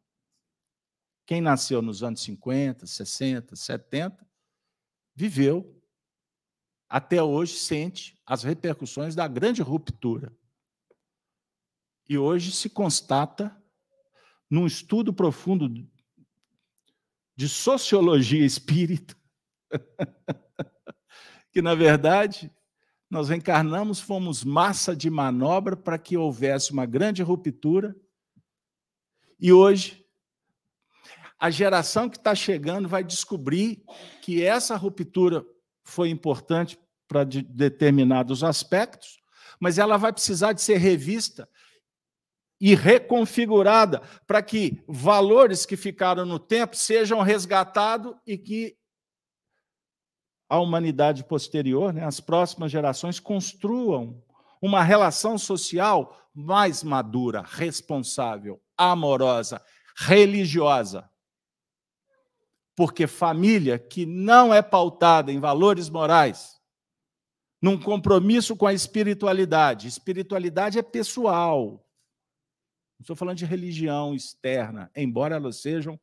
[1.28, 4.28] Quem nasceu nos anos 50, 60, 70,
[5.14, 5.80] viveu
[6.90, 10.36] até hoje sente as repercussões da grande ruptura.
[12.10, 13.56] E hoje se constata,
[14.50, 15.70] num estudo profundo
[17.36, 19.16] de sociologia espírita,
[21.52, 22.52] que, na verdade,
[23.10, 27.96] nós encarnamos, fomos massa de manobra para que houvesse uma grande ruptura,
[29.40, 30.04] e hoje
[31.38, 33.84] a geração que está chegando vai descobrir
[34.22, 35.46] que essa ruptura
[35.84, 39.20] foi importante para de determinados aspectos,
[39.60, 41.48] mas ela vai precisar de ser revista
[42.60, 48.78] e reconfigurada para que valores que ficaram no tempo sejam resgatados e que
[50.54, 54.24] a humanidade posterior, né, as próximas gerações, construam
[54.62, 59.60] uma relação social mais madura, responsável, amorosa,
[59.98, 61.10] religiosa.
[62.76, 66.62] Porque família que não é pautada em valores morais
[67.60, 69.88] num compromisso com a espiritualidade.
[69.88, 71.84] Espiritualidade é pessoal.
[73.00, 76.00] Não estou falando de religião externa, embora elas sejam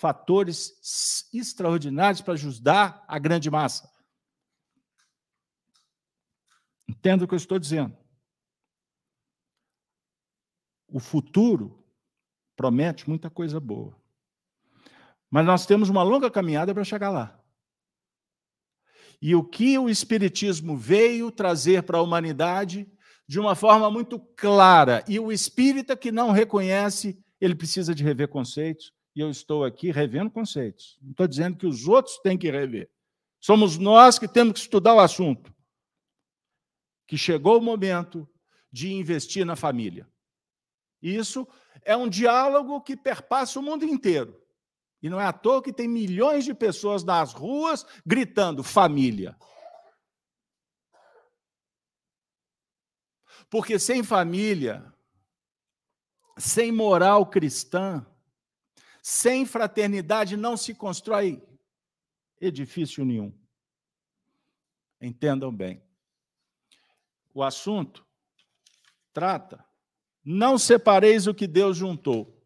[0.00, 3.92] fatores extraordinários para ajudar a grande massa.
[6.88, 7.94] Entenda o que eu estou dizendo.
[10.88, 11.84] O futuro
[12.56, 13.94] promete muita coisa boa.
[15.30, 17.38] Mas nós temos uma longa caminhada para chegar lá.
[19.20, 22.90] E o que o Espiritismo veio trazer para a humanidade
[23.28, 25.04] de uma forma muito clara.
[25.06, 28.98] E o espírita que não reconhece, ele precisa de rever conceitos.
[29.14, 30.98] E eu estou aqui revendo conceitos.
[31.02, 32.90] Não estou dizendo que os outros têm que rever.
[33.40, 35.52] Somos nós que temos que estudar o assunto
[37.06, 38.28] que chegou o momento
[38.70, 40.08] de investir na família.
[41.02, 41.48] Isso
[41.82, 44.40] é um diálogo que perpassa o mundo inteiro.
[45.02, 49.36] E não é à toa que tem milhões de pessoas nas ruas gritando família.
[53.50, 54.94] Porque sem família,
[56.36, 58.06] sem moral cristã,
[59.02, 61.42] sem fraternidade não se constrói
[62.40, 63.32] edifício nenhum.
[65.00, 65.82] Entendam bem
[67.32, 68.06] o assunto
[69.12, 69.64] trata.
[70.24, 72.36] Não separeis o que Deus juntou.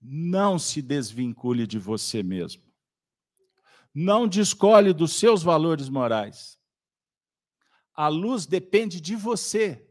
[0.00, 2.62] Não se desvincule de você mesmo.
[3.94, 6.58] Não descolhe dos seus valores morais.
[7.94, 9.86] A luz depende de você.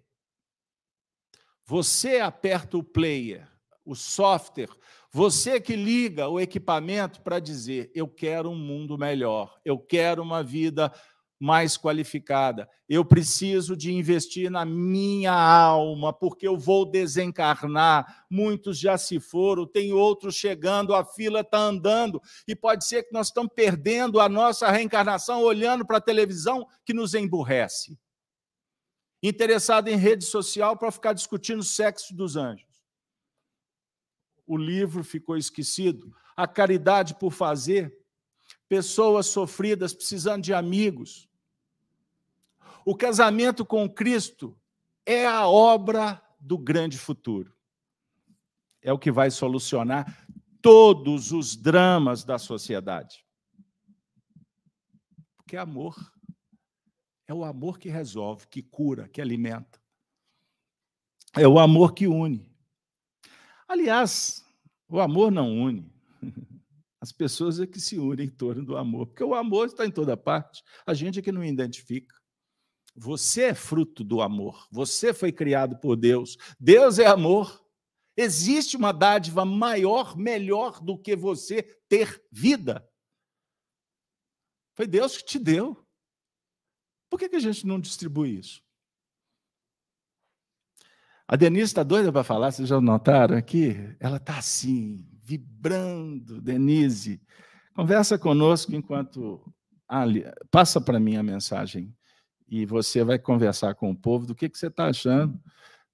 [1.63, 3.47] Você aperta o player,
[3.91, 4.69] o software,
[5.11, 10.41] você que liga o equipamento para dizer: eu quero um mundo melhor, eu quero uma
[10.41, 10.91] vida
[11.41, 12.69] mais qualificada.
[12.87, 18.25] Eu preciso de investir na minha alma, porque eu vou desencarnar.
[18.29, 23.11] Muitos já se foram, tem outros chegando, a fila está andando, e pode ser que
[23.11, 27.97] nós estamos perdendo a nossa reencarnação olhando para a televisão que nos emburrece.
[29.23, 32.70] Interessado em rede social para ficar discutindo o sexo dos anjos.
[34.45, 36.13] O livro ficou esquecido.
[36.35, 37.97] A caridade por fazer,
[38.67, 41.29] pessoas sofridas precisando de amigos,
[42.85, 44.57] o casamento com Cristo
[45.05, 47.55] é a obra do grande futuro.
[48.81, 50.25] É o que vai solucionar
[50.61, 53.25] todos os dramas da sociedade.
[55.37, 55.95] Porque amor.
[57.27, 59.81] É o amor que resolve, que cura, que alimenta.
[61.37, 62.50] É o amor que une.
[63.71, 64.45] Aliás,
[64.89, 65.89] o amor não une.
[66.99, 69.91] As pessoas é que se unem em torno do amor, porque o amor está em
[69.91, 70.61] toda parte.
[70.85, 72.13] A gente é que não identifica.
[72.93, 74.67] Você é fruto do amor.
[74.69, 76.35] Você foi criado por Deus.
[76.59, 77.65] Deus é amor.
[78.17, 82.85] Existe uma dádiva maior, melhor do que você ter vida.
[84.75, 85.81] Foi Deus que te deu.
[87.09, 88.61] Por que, a gente não distribui isso?
[91.31, 93.77] A Denise está doida para falar, vocês já notaram aqui?
[94.01, 96.41] Ela está assim, vibrando.
[96.41, 97.21] Denise,
[97.73, 99.41] conversa conosco enquanto.
[99.87, 101.95] Ali, passa para mim a mensagem
[102.49, 105.41] e você vai conversar com o povo do que, que você está achando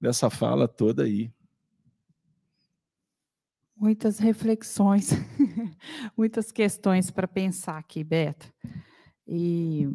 [0.00, 1.32] dessa fala toda aí.
[3.76, 5.10] Muitas reflexões,
[6.18, 8.52] muitas questões para pensar aqui, Beto.
[9.24, 9.88] E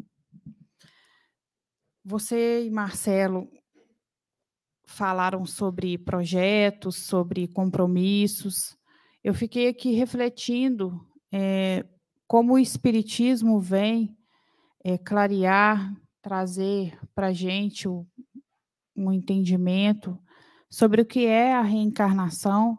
[2.02, 3.46] você e Marcelo
[4.86, 8.76] falaram sobre projetos, sobre compromissos.
[9.22, 11.00] Eu fiquei aqui refletindo
[11.32, 11.84] é,
[12.26, 14.16] como o Espiritismo vem
[14.84, 18.06] é, clarear trazer para a gente o,
[18.96, 20.18] um entendimento
[20.70, 22.78] sobre o que é a reencarnação,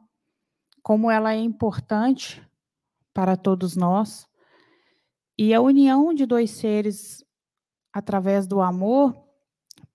[0.81, 2.41] como ela é importante
[3.13, 4.27] para todos nós.
[5.37, 7.23] E a união de dois seres
[7.93, 9.15] através do amor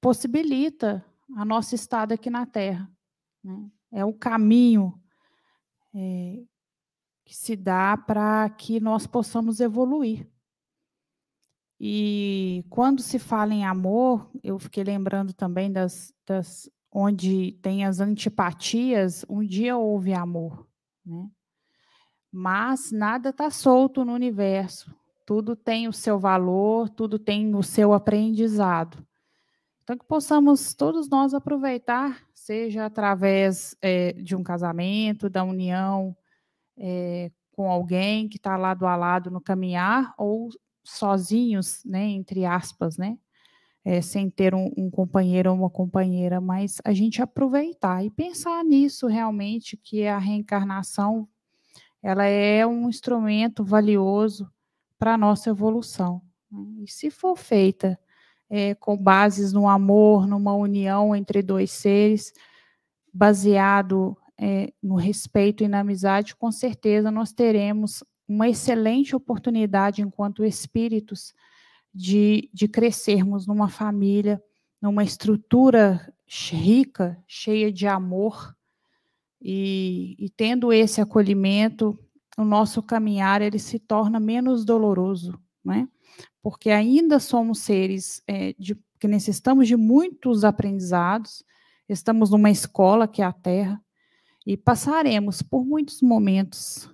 [0.00, 1.04] possibilita
[1.36, 2.90] a nossa estada aqui na Terra.
[3.42, 3.70] Né?
[3.92, 5.00] É o caminho
[5.94, 6.42] é,
[7.24, 10.28] que se dá para que nós possamos evoluir.
[11.78, 18.00] E quando se fala em amor, eu fiquei lembrando também das, das onde tem as
[18.00, 20.66] antipatias, um dia houve amor,
[21.04, 21.30] né?
[22.32, 24.94] Mas nada está solto no universo.
[25.26, 29.04] Tudo tem o seu valor, tudo tem o seu aprendizado.
[29.90, 36.16] Então, que possamos todos nós aproveitar, seja através é, de um casamento, da união
[36.78, 40.48] é, com alguém que está lado a lado no caminhar, ou
[40.84, 43.18] sozinhos, né, entre aspas, né,
[43.84, 48.62] é, sem ter um, um, companheiro ou uma companheira, mas a gente aproveitar e pensar
[48.62, 51.28] nisso realmente, que a reencarnação
[52.00, 54.48] ela é um instrumento valioso
[54.96, 56.22] para a nossa evolução.
[56.48, 56.84] Né?
[56.84, 57.98] E se for feita
[58.50, 62.32] é, com bases no amor, numa união entre dois seres,
[63.14, 70.44] baseado é, no respeito e na amizade, com certeza nós teremos uma excelente oportunidade, enquanto
[70.44, 71.32] espíritos,
[71.92, 74.42] de, de crescermos numa família,
[74.80, 78.54] numa estrutura rica, cheia de amor,
[79.42, 81.98] e, e tendo esse acolhimento,
[82.38, 85.88] o nosso caminhar ele se torna menos doloroso, né?
[86.42, 91.44] Porque ainda somos seres é, de, que necessitamos de muitos aprendizados,
[91.88, 93.82] estamos numa escola que é a Terra,
[94.46, 96.90] e passaremos por muitos momentos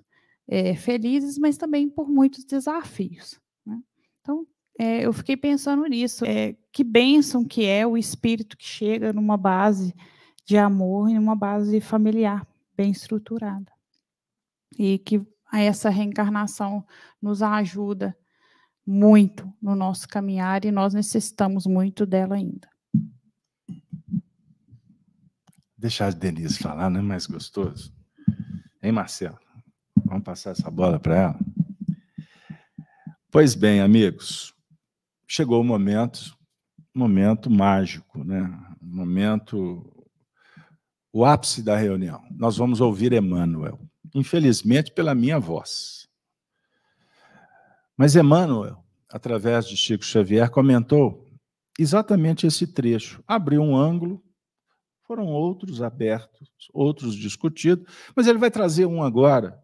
[0.47, 3.39] é, felizes, mas também por muitos desafios.
[3.65, 3.79] Né?
[4.21, 4.45] Então,
[4.79, 6.25] é, eu fiquei pensando nisso.
[6.25, 9.93] É, que bênção que é o espírito que chega numa base
[10.45, 13.71] de amor e numa base familiar bem estruturada.
[14.77, 15.21] E que
[15.53, 16.85] essa reencarnação
[17.21, 18.15] nos ajuda
[18.87, 22.69] muito no nosso caminhar e nós necessitamos muito dela ainda.
[25.77, 27.93] Deixar a Denise falar, não é mais gostoso?
[28.81, 29.37] Hein, Marcelo?
[30.05, 31.39] Vamos passar essa bola para ela?
[33.29, 34.53] Pois bem, amigos,
[35.27, 36.35] chegou o momento,
[36.95, 38.49] momento mágico, né?
[38.81, 40.07] Momento,
[41.11, 42.23] o ápice da reunião.
[42.31, 43.79] Nós vamos ouvir Emmanuel,
[44.15, 46.06] infelizmente pela minha voz.
[47.97, 51.27] Mas Emmanuel, através de Chico Xavier, comentou
[51.79, 53.23] exatamente esse trecho.
[53.27, 54.23] Abriu um ângulo
[55.07, 59.57] foram outros abertos, outros discutidos, mas ele vai trazer um agora.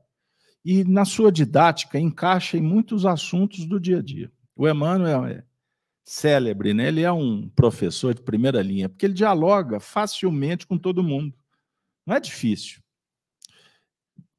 [0.64, 4.32] E na sua didática encaixa em muitos assuntos do dia a dia.
[4.56, 5.44] O Emmanuel é
[6.06, 6.88] célebre, né?
[6.88, 11.36] ele é um professor de primeira linha, porque ele dialoga facilmente com todo mundo.
[12.06, 12.82] Não é difícil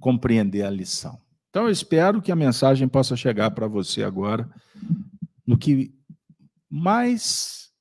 [0.00, 1.20] compreender a lição.
[1.54, 4.52] Então, eu espero que a mensagem possa chegar para você agora
[5.46, 5.96] no que
[6.68, 7.72] mais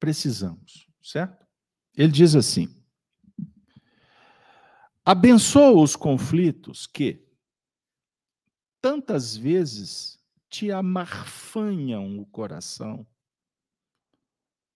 [0.00, 1.46] precisamos, certo?
[1.96, 2.68] Ele diz assim:
[5.04, 7.24] abençoa os conflitos que
[8.82, 10.18] tantas vezes
[10.50, 13.06] te amarfanham o coração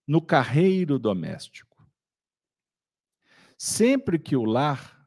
[0.06, 1.84] no carreiro doméstico.
[3.58, 4.99] Sempre que o lar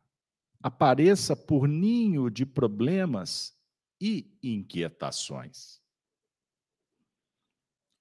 [0.64, 3.56] apareça por ninho de problemas
[4.02, 5.80] e inquietações.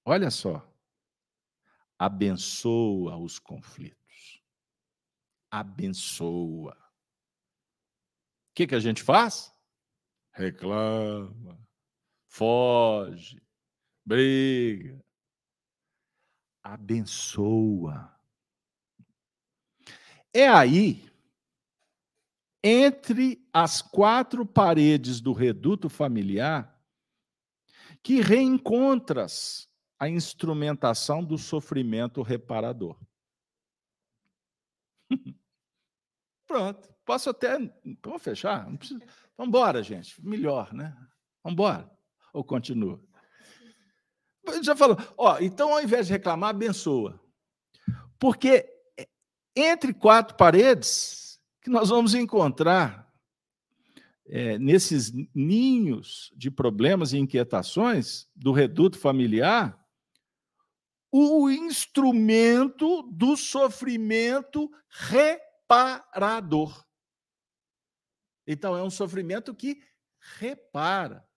[0.05, 0.67] Olha só,
[1.99, 4.03] abençoa os conflitos
[5.53, 6.75] abençoa.
[8.49, 9.53] O que, que a gente faz?
[10.31, 11.59] Reclama,
[12.27, 13.39] foge,
[14.03, 14.99] briga.
[16.63, 18.11] Abençoa.
[20.33, 21.07] É aí,
[22.63, 26.73] entre as quatro paredes do reduto familiar,
[28.01, 32.97] que reencontras a instrumentação do sofrimento reparador.
[36.47, 36.93] Pronto.
[37.05, 37.57] Posso até.
[38.01, 38.63] Vamos fechar?
[38.65, 38.91] Vamos
[39.39, 40.25] embora, gente.
[40.25, 40.95] Melhor, né?
[41.43, 41.91] Vamos embora.
[42.33, 43.01] Ou continua?
[44.61, 44.97] Já falou.
[45.17, 47.19] Ó, então, ao invés de reclamar, abençoa.
[48.19, 49.07] Porque é,
[49.55, 51.22] entre quatro paredes
[51.63, 53.11] que nós vamos encontrar
[54.25, 59.79] é, nesses ninhos de problemas e inquietações do reduto familiar
[61.15, 65.39] o instrumento do sofrimento re
[65.73, 66.85] reparador.
[68.45, 69.81] Então, é um sofrimento que
[70.39, 71.27] repara,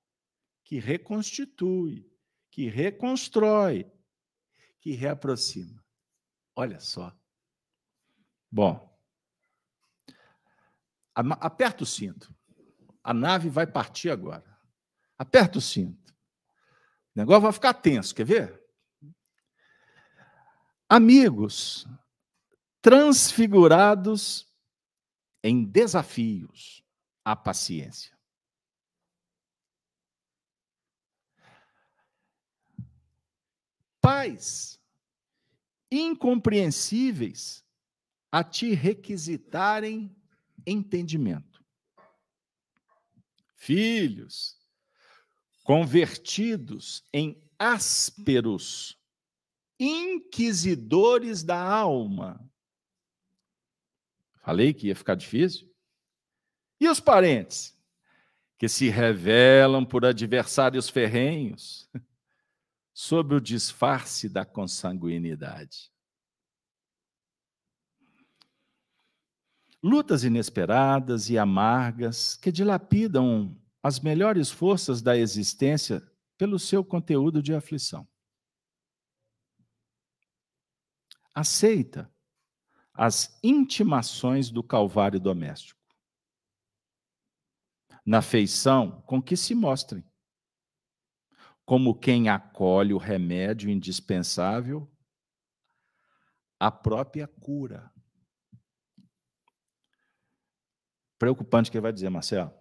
[0.64, 2.10] que reconstitui,
[2.50, 3.90] que reconstrói,
[4.80, 5.84] que reaproxima.
[6.54, 7.16] Olha só.
[8.50, 8.95] Bom,
[11.16, 12.34] aperta o cinto.
[13.02, 14.44] A nave vai partir agora.
[15.18, 16.12] Aperta o cinto.
[16.12, 18.62] O negócio vai ficar tenso, quer ver?
[20.88, 21.86] Amigos,
[22.82, 24.46] transfigurados
[25.42, 26.84] em desafios
[27.24, 28.16] à paciência.
[34.00, 34.80] Pais
[35.90, 37.64] incompreensíveis
[38.30, 40.14] a te requisitarem
[40.66, 41.64] entendimento.
[43.54, 44.56] Filhos
[45.64, 48.98] convertidos em ásperos
[49.78, 52.46] inquisidores da alma
[54.46, 55.68] Falei que ia ficar difícil.
[56.80, 57.76] E os parentes?
[58.56, 61.90] Que se revelam por adversários ferrenhos,
[62.94, 65.90] sob o disfarce da consanguinidade.
[69.86, 76.02] Lutas inesperadas e amargas que dilapidam as melhores forças da existência
[76.36, 78.04] pelo seu conteúdo de aflição.
[81.32, 82.12] Aceita
[82.92, 85.80] as intimações do Calvário doméstico,
[88.04, 90.04] na feição com que se mostrem,
[91.64, 94.92] como quem acolhe o remédio indispensável,
[96.58, 97.94] a própria cura.
[101.18, 102.52] Preocupante que ele vai dizer, Marcelo.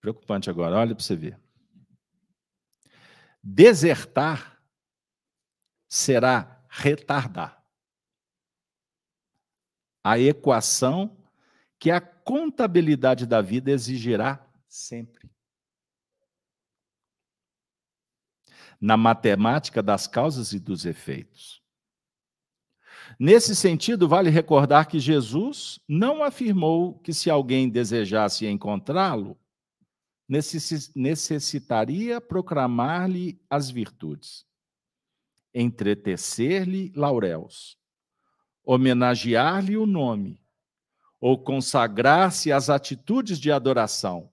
[0.00, 1.40] Preocupante agora, olha para você ver.
[3.42, 4.62] Desertar
[5.88, 7.64] será retardar
[10.02, 11.16] a equação
[11.78, 15.30] que a contabilidade da vida exigirá sempre.
[18.78, 21.63] Na matemática das causas e dos efeitos.
[23.18, 29.38] Nesse sentido, vale recordar que Jesus não afirmou que se alguém desejasse encontrá-lo,
[30.94, 34.46] necessitaria proclamar-lhe as virtudes,
[35.52, 37.78] entretecer-lhe lauréus,
[38.64, 40.42] homenagear-lhe o nome,
[41.20, 44.30] ou consagrar-se às atitudes de adoração.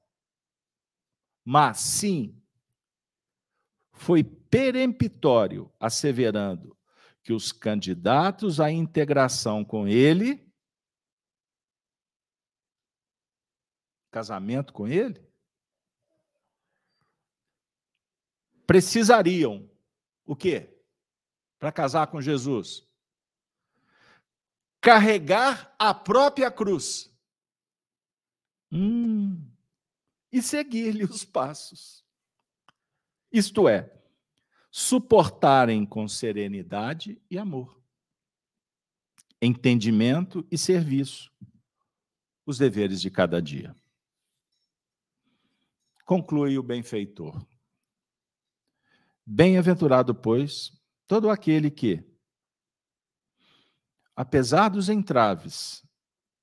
[1.43, 2.35] Mas, sim,
[3.91, 6.75] foi peremptório, asseverando
[7.23, 10.51] que os candidatos à integração com ele,
[14.09, 15.25] casamento com ele,
[18.65, 19.69] precisariam
[20.25, 20.81] o quê?
[21.59, 22.87] Para casar com Jesus?
[24.79, 27.11] Carregar a própria cruz.
[28.71, 29.51] Hum,
[30.31, 32.05] e seguir-lhe os passos.
[33.31, 34.00] Isto é,
[34.71, 37.83] suportarem com serenidade e amor,
[39.41, 41.29] entendimento e serviço
[42.45, 43.75] os deveres de cada dia.
[46.05, 47.45] Conclui o benfeitor.
[49.25, 50.71] Bem-aventurado, pois,
[51.05, 52.03] todo aquele que,
[54.15, 55.85] apesar dos entraves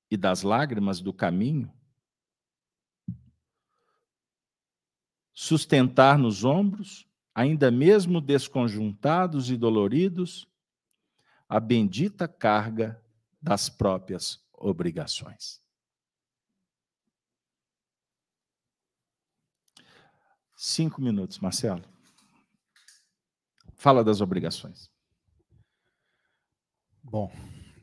[0.09, 1.71] e das lágrimas do caminho,
[5.33, 10.47] sustentar nos ombros ainda mesmo desconjuntados e doloridos,
[11.47, 13.01] a bendita carga
[13.41, 15.61] das próprias obrigações.
[20.55, 21.83] Cinco minutos, Marcelo.
[23.75, 24.91] Fala das obrigações.
[27.01, 27.31] Bom,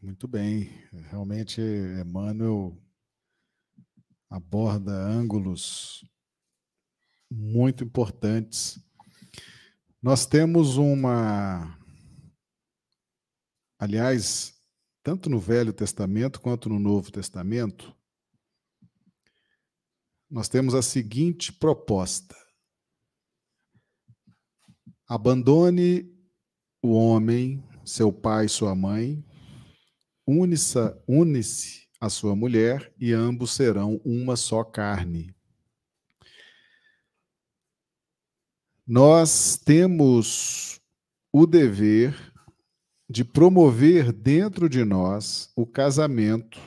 [0.02, 0.64] muito bem.
[1.10, 2.76] Realmente, Emmanuel
[4.28, 6.04] aborda ângulos
[7.30, 8.78] muito importantes
[10.02, 11.78] nós temos uma.
[13.78, 14.54] Aliás,
[15.02, 17.94] tanto no Velho Testamento quanto no Novo Testamento,
[20.30, 22.36] nós temos a seguinte proposta:
[25.06, 26.10] abandone
[26.82, 29.24] o homem, seu pai, sua mãe,
[30.26, 31.42] une-se une
[32.00, 35.35] a sua mulher e ambos serão uma só carne.
[38.86, 40.80] Nós temos
[41.32, 42.14] o dever
[43.08, 46.60] de promover dentro de nós o casamento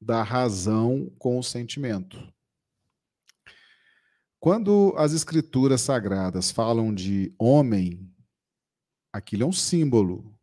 [0.00, 2.32] da razão com o sentimento.
[4.38, 8.10] Quando as escrituras sagradas falam de homem,
[9.12, 10.34] aquilo é um símbolo,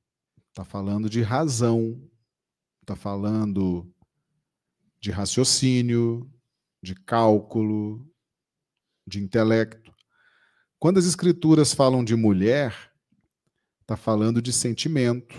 [0.49, 1.99] está falando de razão,
[2.81, 3.91] está falando
[4.99, 6.29] de raciocínio,
[6.83, 8.05] de cálculo,
[9.07, 9.86] de intelecto.
[10.79, 12.91] Quando as escrituras falam de mulher,
[13.81, 15.35] está falando de sentimento.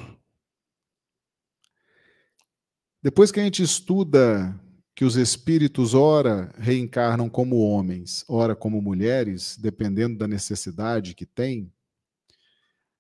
[3.00, 4.58] Depois que a gente estuda
[4.96, 11.72] que os espíritos, ora, reencarnam como homens, ora, como mulheres, dependendo da necessidade que tem,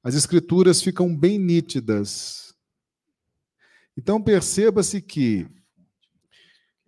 [0.00, 2.54] as escrituras ficam bem nítidas.
[3.96, 5.48] Então, perceba-se que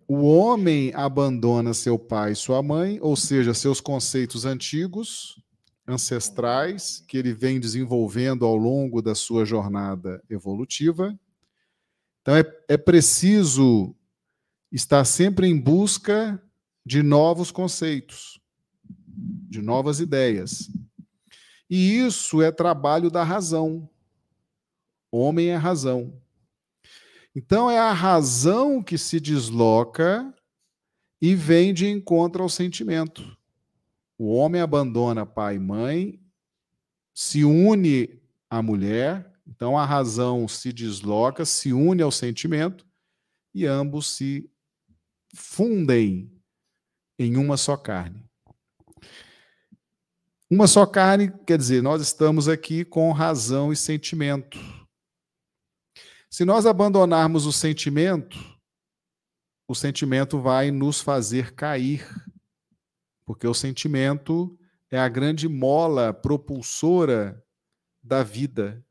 [0.07, 5.40] o homem abandona seu pai e sua mãe, ou seja, seus conceitos antigos,
[5.87, 11.17] ancestrais, que ele vem desenvolvendo ao longo da sua jornada evolutiva.
[12.21, 13.95] Então, é, é preciso
[14.71, 16.41] estar sempre em busca
[16.85, 18.39] de novos conceitos,
[19.07, 20.69] de novas ideias.
[21.69, 23.89] E isso é trabalho da razão.
[25.11, 26.21] Homem é razão.
[27.35, 30.33] Então é a razão que se desloca
[31.21, 33.37] e vem de encontro ao sentimento.
[34.23, 36.21] O homem abandona pai e mãe,
[37.11, 42.85] se une à mulher, então a razão se desloca, se une ao sentimento
[43.51, 44.47] e ambos se
[45.33, 46.31] fundem
[47.17, 48.23] em uma só carne.
[50.47, 54.59] Uma só carne, quer dizer, nós estamos aqui com razão e sentimento.
[56.29, 58.37] Se nós abandonarmos o sentimento,
[59.67, 62.07] o sentimento vai nos fazer cair,
[63.25, 64.57] porque o sentimento
[64.89, 67.43] é a grande mola propulsora
[68.03, 68.85] da vida.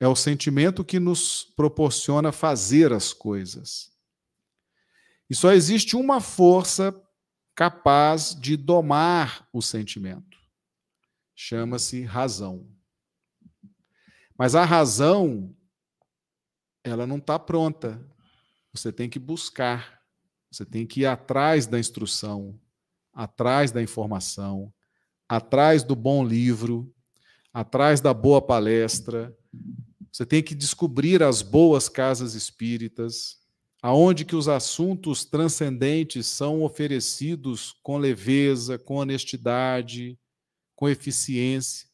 [0.00, 3.90] É o sentimento que nos proporciona fazer as coisas.
[5.28, 6.94] E só existe uma força
[7.54, 10.38] capaz de domar o sentimento.
[11.34, 12.68] Chama-se razão.
[14.36, 15.54] Mas a razão
[16.84, 18.00] ela não está pronta.
[18.72, 20.00] Você tem que buscar,
[20.50, 22.58] você tem que ir atrás da instrução,
[23.18, 24.72] atrás da informação,
[25.28, 26.94] atrás do bom livro,
[27.52, 29.36] atrás da boa palestra.
[30.12, 33.36] Você tem que descobrir as boas casas espíritas,
[33.82, 40.16] aonde que os assuntos transcendentes são oferecidos com leveza, com honestidade,
[40.76, 41.88] com eficiência.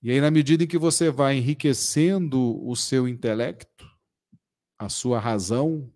[0.00, 3.84] E aí, na medida em que você vai enriquecendo o seu intelecto,
[4.78, 5.92] a sua razão,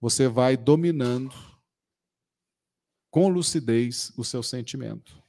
[0.00, 1.34] você vai dominando
[3.16, 5.22] com lucidez o seu sentimento.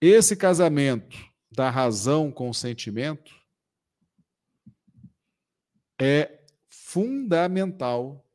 [0.00, 1.16] Esse casamento
[1.48, 3.32] da razão com o sentimento
[5.96, 8.26] é fundamental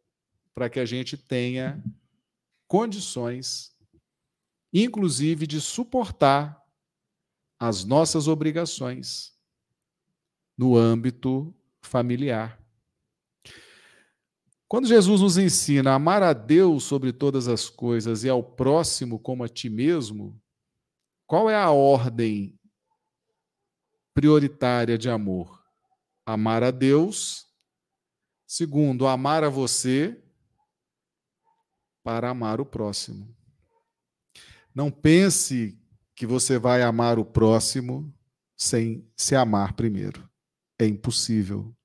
[0.55, 1.83] para que a gente tenha
[2.69, 3.75] condições,
[4.71, 6.65] inclusive, de suportar
[7.59, 9.37] as nossas obrigações
[10.57, 12.58] no âmbito familiar.
[14.69, 19.17] Quando Jesus nos ensina a amar a Deus sobre todas as coisas e ao próximo
[19.17, 20.39] como a ti mesmo,
[21.25, 22.55] qual é a ordem
[24.13, 25.59] prioritária de amor?
[26.23, 27.47] Amar a Deus,
[28.45, 30.23] segundo, amar a você
[32.03, 33.35] para amar o próximo.
[34.73, 35.81] Não pense
[36.15, 38.13] que você vai amar o próximo
[38.55, 40.29] sem se amar primeiro.
[40.77, 41.75] É impossível.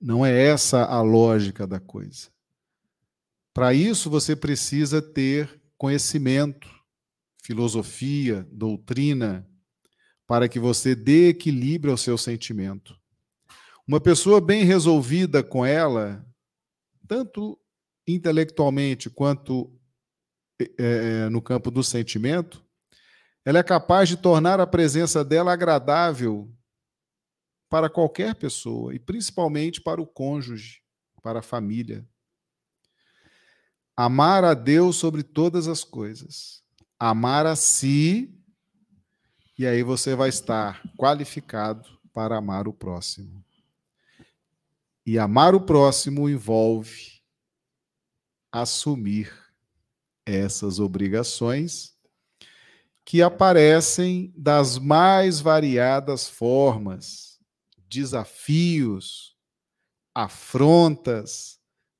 [0.00, 2.28] Não é essa a lógica da coisa.
[3.52, 6.68] Para isso, você precisa ter conhecimento,
[7.42, 9.48] filosofia, doutrina,
[10.26, 12.98] para que você dê equilíbrio ao seu sentimento.
[13.86, 16.24] Uma pessoa bem resolvida com ela,
[17.08, 17.58] tanto
[18.06, 19.72] intelectualmente quanto
[20.78, 22.62] é, no campo do sentimento,
[23.44, 26.52] ela é capaz de tornar a presença dela agradável
[27.68, 30.82] para qualquer pessoa e principalmente para o cônjuge,
[31.22, 32.06] para a família.
[33.96, 36.62] Amar a Deus sobre todas as coisas.
[36.98, 38.34] Amar a si,
[39.58, 43.44] e aí você vai estar qualificado para amar o próximo.
[45.04, 47.18] E amar o próximo envolve
[48.52, 49.32] assumir
[50.24, 51.96] essas obrigações
[53.04, 57.27] que aparecem das mais variadas formas,
[57.88, 59.36] desafios,
[60.14, 61.58] afrontas,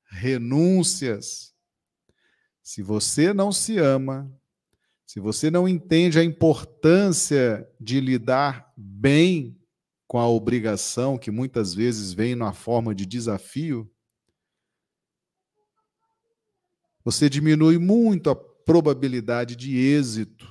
[0.09, 1.53] renúncias.
[2.61, 4.31] Se você não se ama,
[5.05, 9.59] se você não entende a importância de lidar bem
[10.07, 13.91] com a obrigação, que muitas vezes vem na forma de desafio,
[17.03, 20.47] você diminui muito a probabilidade de êxito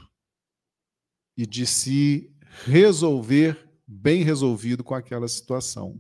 [1.37, 2.35] e de se
[2.65, 5.99] resolver bem resolvido com aquela situação.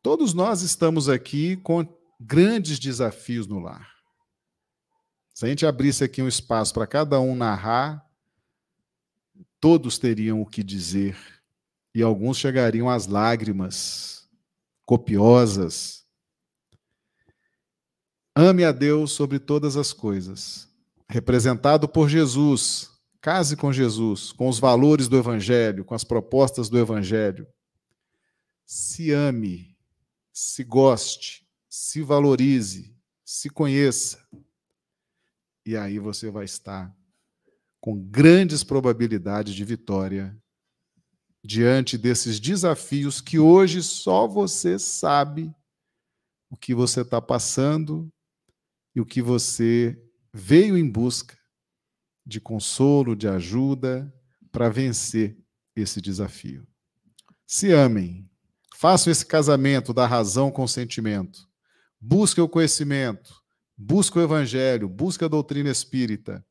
[0.00, 1.84] Todos nós estamos aqui com
[2.20, 3.92] grandes desafios no lar.
[5.34, 8.06] Se a gente abrisse aqui um espaço para cada um narrar,
[9.60, 11.18] todos teriam o que dizer
[11.92, 14.28] e alguns chegariam às lágrimas
[14.84, 16.06] copiosas.
[18.36, 20.68] Ame a Deus sobre todas as coisas,
[21.08, 22.95] representado por Jesus,
[23.26, 27.44] Case com Jesus, com os valores do Evangelho, com as propostas do Evangelho.
[28.64, 29.76] Se ame,
[30.32, 34.24] se goste, se valorize, se conheça.
[35.66, 36.96] E aí você vai estar
[37.80, 40.40] com grandes probabilidades de vitória
[41.44, 45.52] diante desses desafios que hoje só você sabe
[46.48, 48.08] o que você está passando
[48.94, 50.00] e o que você
[50.32, 51.36] veio em busca
[52.26, 54.12] de consolo, de ajuda
[54.50, 55.38] para vencer
[55.76, 56.66] esse desafio.
[57.46, 58.28] Se amem,
[58.74, 61.48] façam esse casamento da razão com o sentimento.
[62.00, 63.40] Busquem o conhecimento,
[63.76, 66.44] busquem o evangelho, busquem a doutrina espírita.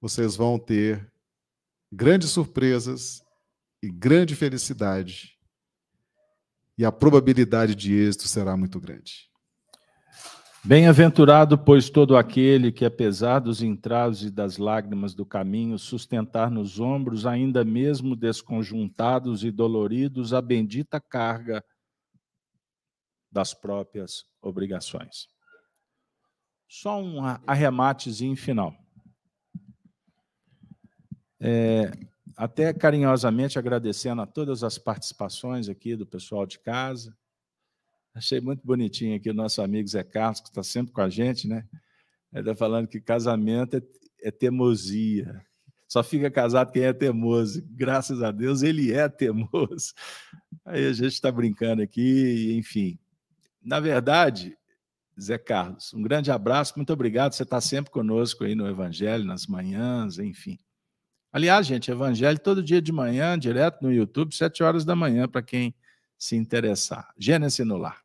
[0.00, 1.12] Vocês vão ter
[1.92, 3.22] grandes surpresas
[3.82, 5.38] e grande felicidade.
[6.76, 9.30] E a probabilidade de êxito será muito grande.
[10.66, 16.80] Bem-aventurado, pois, todo aquele que, apesar dos entraves e das lágrimas do caminho, sustentar nos
[16.80, 21.62] ombros, ainda mesmo desconjuntados e doloridos, a bendita carga
[23.30, 25.28] das próprias obrigações.
[26.66, 28.74] Só um arrematezinho final.
[31.38, 31.90] É,
[32.34, 37.14] até carinhosamente agradecendo a todas as participações aqui do pessoal de casa.
[38.14, 41.48] Achei muito bonitinho aqui o nosso amigo Zé Carlos, que está sempre com a gente,
[41.48, 41.66] né?
[42.32, 43.82] Ele está falando que casamento é,
[44.22, 45.44] é teimosia.
[45.88, 47.62] Só fica casado quem é teimoso.
[47.70, 49.94] Graças a Deus, ele é teimoso.
[50.64, 52.98] Aí a gente está brincando aqui, enfim.
[53.62, 54.56] Na verdade,
[55.20, 57.32] Zé Carlos, um grande abraço, muito obrigado.
[57.32, 60.58] Você está sempre conosco aí no Evangelho, nas manhãs, enfim.
[61.32, 65.42] Aliás, gente, Evangelho todo dia de manhã, direto no YouTube, sete horas da manhã, para
[65.42, 65.74] quem
[66.16, 67.12] se interessar.
[67.18, 68.03] Gênesis no lar.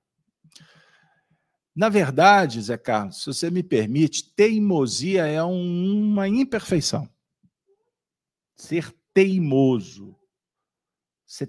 [1.76, 7.10] Na verdade, Zé Carlos, se você me permite, teimosia é um, uma imperfeição.
[8.56, 10.16] Ser teimoso.
[11.26, 11.48] Você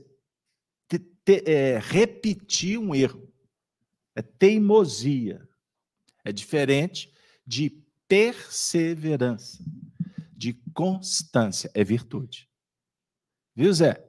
[0.88, 3.28] te, te, é, repetir um erro.
[4.14, 5.48] É teimosia.
[6.24, 7.12] É diferente
[7.46, 7.70] de
[8.06, 9.64] perseverança
[10.40, 12.48] de constância, é virtude.
[13.54, 14.02] Viu, Zé?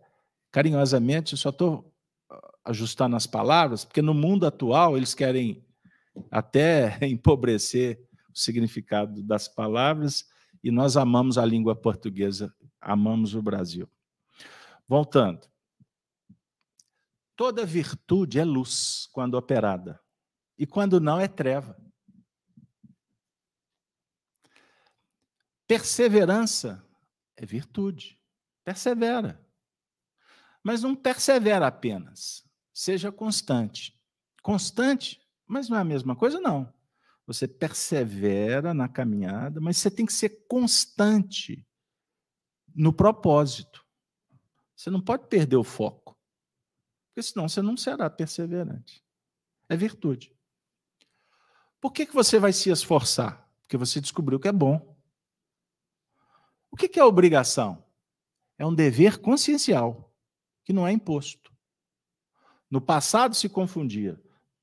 [0.49, 1.93] Carinhosamente, eu só estou
[2.29, 5.61] ah, ajustando as palavras, porque no mundo atual eles querem
[6.29, 7.99] até empobrecer
[8.33, 10.29] o significado das palavras
[10.63, 13.89] e nós amamos a língua portuguesa, amamos o Brasil.
[14.87, 15.49] Voltando.
[17.35, 19.99] Toda virtude é luz quando operada,
[20.57, 21.75] e quando não é treva.
[25.65, 26.85] Perseverança
[27.35, 28.19] é virtude.
[28.63, 29.43] Persevera.
[30.61, 32.45] Mas não persevera apenas.
[32.73, 33.99] Seja constante.
[34.43, 35.20] Constante,
[35.51, 36.73] mas não é a mesma coisa, não.
[37.27, 41.67] Você persevera na caminhada, mas você tem que ser constante
[42.73, 43.85] no propósito.
[44.73, 46.17] Você não pode perder o foco,
[47.07, 49.03] porque senão você não será perseverante.
[49.67, 50.33] É virtude.
[51.81, 53.45] Por que, que você vai se esforçar?
[53.61, 54.97] Porque você descobriu que é bom.
[56.71, 57.83] O que é obrigação?
[58.57, 60.13] É um dever consciencial,
[60.63, 61.51] que não é imposto.
[62.69, 64.17] No passado se confundia.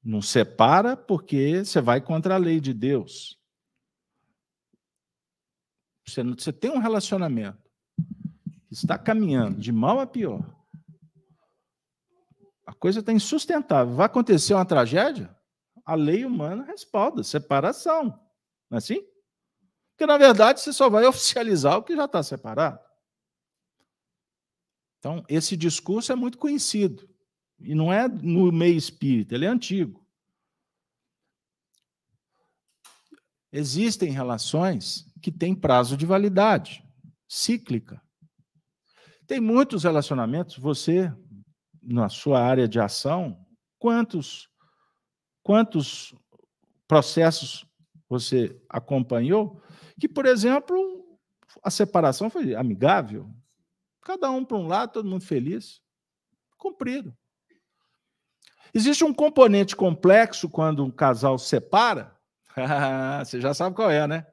[0.09, 3.39] Não separa porque você vai contra a lei de Deus.
[6.07, 7.71] Você, você tem um relacionamento
[8.69, 10.41] que está caminhando de mal a pior.
[12.65, 13.97] A coisa está insustentável.
[13.97, 15.37] Vai acontecer uma tragédia?
[15.85, 18.05] A lei humana respalda separação.
[18.71, 19.07] Não é assim?
[19.91, 22.81] Porque, na verdade, você só vai oficializar o que já está separado.
[25.01, 27.07] Então, esse discurso é muito conhecido.
[27.61, 30.07] E não é no meio espírita, ele é antigo.
[33.53, 36.85] Existem relações que têm prazo de validade,
[37.27, 38.01] cíclica.
[39.27, 41.13] Tem muitos relacionamentos, você,
[41.83, 43.47] na sua área de ação,
[43.79, 44.49] quantos,
[45.43, 46.15] quantos
[46.87, 47.67] processos
[48.09, 49.63] você acompanhou
[49.99, 50.77] que, por exemplo,
[51.63, 53.31] a separação foi amigável.
[54.03, 55.83] Cada um para um lado, todo mundo feliz.
[56.57, 57.17] Cumprido.
[58.75, 62.17] Existe um componente complexo quando um casal separa.
[63.25, 64.27] Você já sabe qual é, né?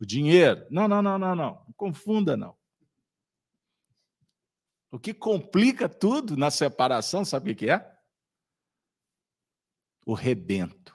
[0.00, 0.66] O dinheiro.
[0.70, 1.64] Não, não, não, não, não.
[1.66, 2.56] Não confunda, não.
[4.90, 7.98] O que complica tudo na separação, sabe o que é?
[10.06, 10.94] O rebento.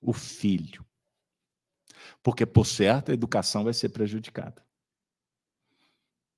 [0.00, 0.86] O filho.
[2.22, 4.64] Porque, por certo, a educação vai ser prejudicada.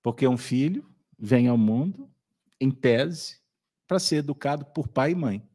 [0.02, 2.10] Porque um filho vem ao mundo,
[2.58, 3.39] em tese,
[3.90, 5.50] para ser educado por pai e mãe.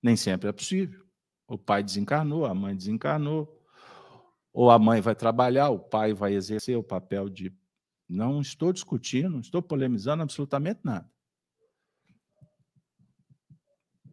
[0.00, 1.04] Nem sempre é possível.
[1.48, 3.60] O pai desencarnou, a mãe desencarnou,
[4.52, 7.52] ou a mãe vai trabalhar, o pai vai exercer o papel de.
[8.08, 11.10] Não estou discutindo, não estou polemizando absolutamente nada.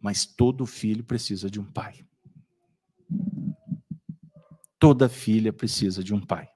[0.01, 2.03] Mas todo filho precisa de um pai.
[4.79, 6.49] Toda filha precisa de um pai.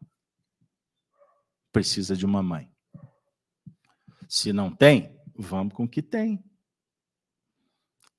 [1.72, 2.74] Precisa de uma mãe.
[4.28, 6.44] Se não tem, vamos com o que tem.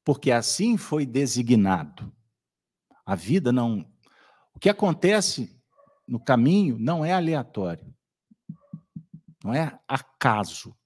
[0.05, 2.13] Porque assim foi designado.
[3.07, 3.91] A vida não.
[4.55, 5.61] O que acontece
[6.07, 7.95] no caminho não é aleatório.
[9.43, 10.77] Não é acaso.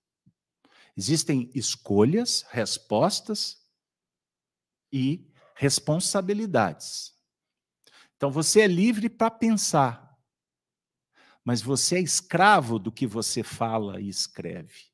[0.97, 3.59] Existem escolhas, respostas
[4.93, 7.17] e responsabilidades.
[8.17, 10.19] Então você é livre para pensar,
[11.45, 14.89] mas você é escravo do que você fala e escreve.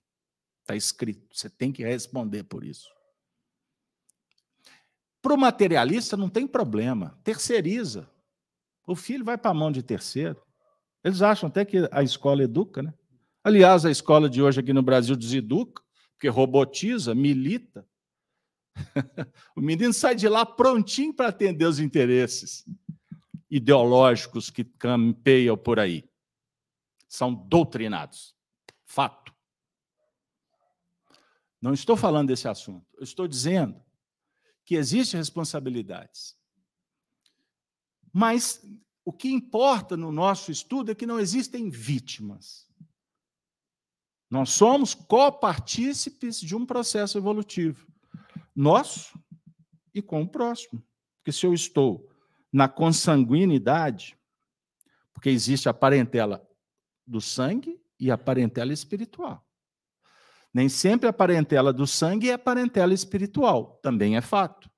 [0.60, 2.93] Está escrito, você tem que responder por isso.
[5.24, 8.10] Para o materialista não tem problema, terceiriza.
[8.86, 10.38] O filho vai para a mão de terceiro.
[11.02, 12.92] Eles acham até que a escola educa, né?
[13.42, 17.88] Aliás, a escola de hoje aqui no Brasil deseduca, porque robotiza, milita.
[19.56, 22.62] o menino sai de lá prontinho para atender os interesses
[23.50, 26.04] ideológicos que campeiam por aí.
[27.08, 28.36] São doutrinados.
[28.84, 29.32] Fato.
[31.62, 32.84] Não estou falando desse assunto.
[32.98, 33.83] Eu estou dizendo
[34.64, 36.36] que existem responsabilidades.
[38.12, 38.64] Mas
[39.04, 42.68] o que importa no nosso estudo é que não existem vítimas.
[44.30, 47.86] Nós somos copartícipes de um processo evolutivo
[48.54, 49.18] nosso
[49.92, 50.82] e com o próximo.
[51.18, 52.08] Porque se eu estou
[52.52, 54.16] na consanguinidade,
[55.12, 56.46] porque existe a parentela
[57.06, 59.43] do sangue e a parentela espiritual.
[60.54, 64.70] Nem sempre a parentela do sangue é parentela espiritual, também é fato.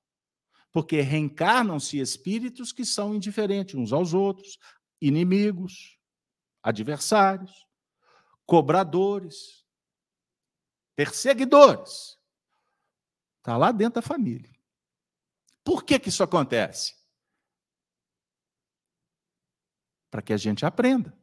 [0.71, 4.57] Porque reencarnam-se espíritos que são indiferentes uns aos outros,
[4.99, 5.99] inimigos,
[6.63, 7.67] adversários,
[8.43, 9.63] cobradores,
[10.95, 12.17] perseguidores.
[13.37, 14.51] Está lá dentro da família.
[15.63, 16.95] Por que, que isso acontece?
[20.09, 21.15] Para que a gente aprenda.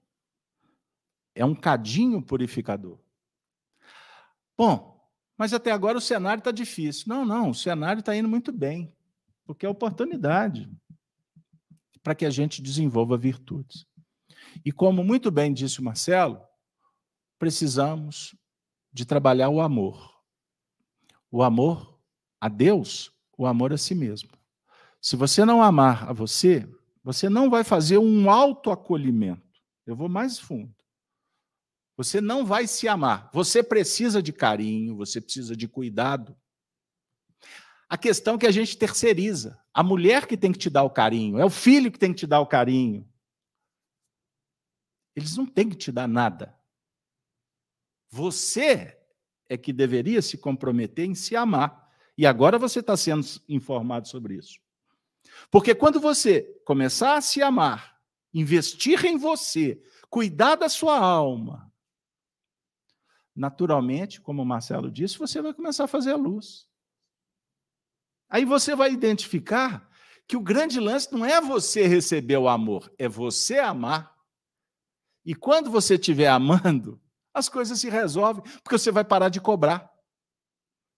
[1.35, 3.04] É um cadinho purificador.
[4.57, 4.95] Bom,
[5.37, 7.05] mas até agora o cenário está difícil.
[7.09, 8.93] Não, não, o cenário está indo muito bem,
[9.45, 10.71] porque é oportunidade
[12.03, 13.87] para que a gente desenvolva virtudes.
[14.65, 16.41] E como muito bem disse o Marcelo,
[17.39, 18.37] precisamos
[18.93, 20.15] de trabalhar o amor.
[21.31, 21.99] O amor
[22.41, 24.31] a Deus o amor a si mesmo.
[25.01, 26.69] Se você não amar a você,
[27.03, 29.43] você não vai fazer um autoacolhimento.
[29.87, 30.75] Eu vou mais fundo.
[31.97, 33.31] Você não vai se amar.
[33.33, 36.37] Você precisa de carinho, você precisa de cuidado.
[37.89, 39.61] A questão é que a gente terceiriza.
[39.73, 42.21] A mulher que tem que te dar o carinho, é o filho que tem que
[42.21, 43.09] te dar o carinho.
[45.15, 46.59] Eles não têm que te dar nada.
[48.11, 48.99] Você
[49.49, 51.89] é que deveria se comprometer em se amar.
[52.17, 54.59] E agora você está sendo informado sobre isso.
[55.51, 58.01] Porque quando você começar a se amar,
[58.33, 61.73] investir em você, cuidar da sua alma,
[63.35, 66.69] naturalmente, como o Marcelo disse, você vai começar a fazer a luz.
[68.29, 69.89] Aí você vai identificar
[70.27, 74.15] que o grande lance não é você receber o amor, é você amar.
[75.25, 77.01] E quando você estiver amando,
[77.33, 79.91] as coisas se resolvem, porque você vai parar de cobrar.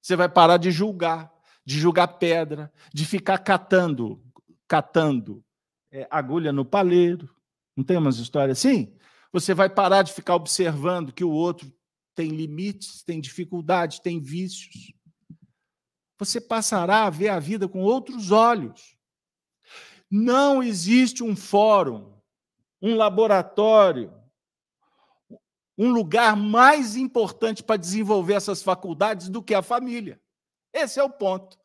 [0.03, 1.33] Você vai parar de julgar,
[1.65, 4.23] de julgar pedra, de ficar catando,
[4.69, 5.45] catando
[5.91, 7.29] é, agulha no paleiro.
[7.77, 8.97] Não tem umas histórias assim?
[9.33, 11.71] Você vai parar de ficar observando que o outro
[12.17, 14.93] tem limites, tem dificuldades, tem vícios.
[16.19, 18.97] Você passará a ver a vida com outros olhos.
[20.11, 22.19] Não existe um fórum,
[22.81, 24.13] um laboratório,
[25.77, 30.19] um lugar mais importante para desenvolver essas faculdades do que a família.
[30.73, 31.59] Esse é o ponto.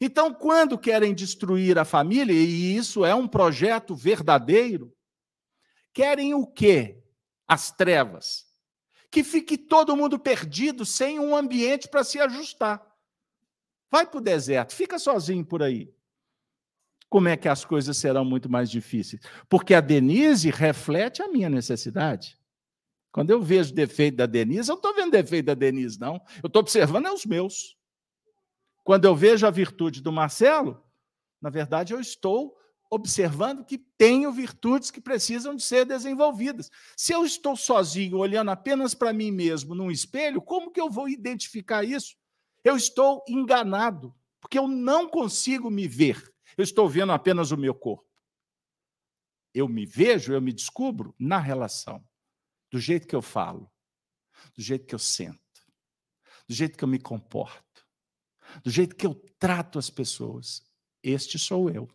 [0.00, 4.94] Então, quando querem destruir a família, e isso é um projeto verdadeiro,
[5.92, 7.02] querem o quê?
[7.48, 8.45] As trevas.
[9.10, 12.84] Que fique todo mundo perdido, sem um ambiente para se ajustar.
[13.90, 15.94] Vai para o deserto, fica sozinho por aí.
[17.08, 19.22] Como é que as coisas serão muito mais difíceis?
[19.48, 22.36] Porque a Denise reflete a minha necessidade.
[23.12, 26.20] Quando eu vejo defeito da Denise, eu não estou vendo defeito da Denise, não.
[26.42, 27.76] Eu estou observando é os meus.
[28.84, 30.82] Quando eu vejo a virtude do Marcelo,
[31.40, 32.56] na verdade, eu estou
[32.90, 36.70] observando que tenho virtudes que precisam de ser desenvolvidas.
[36.96, 41.08] Se eu estou sozinho, olhando apenas para mim mesmo num espelho, como que eu vou
[41.08, 42.16] identificar isso?
[42.62, 46.32] Eu estou enganado, porque eu não consigo me ver.
[46.56, 48.06] Eu estou vendo apenas o meu corpo.
[49.52, 52.04] Eu me vejo, eu me descubro na relação
[52.70, 53.70] do jeito que eu falo,
[54.54, 55.40] do jeito que eu sento,
[56.48, 57.86] do jeito que eu me comporto,
[58.62, 60.62] do jeito que eu trato as pessoas.
[61.02, 61.88] Este sou eu.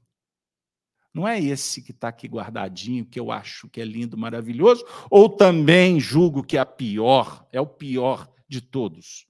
[1.13, 5.29] Não é esse que está aqui guardadinho, que eu acho que é lindo, maravilhoso, ou
[5.29, 9.27] também julgo que é a pior, é o pior de todos.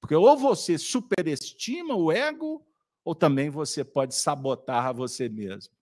[0.00, 2.66] Porque ou você superestima o ego,
[3.04, 5.74] ou também você pode sabotar a você mesmo.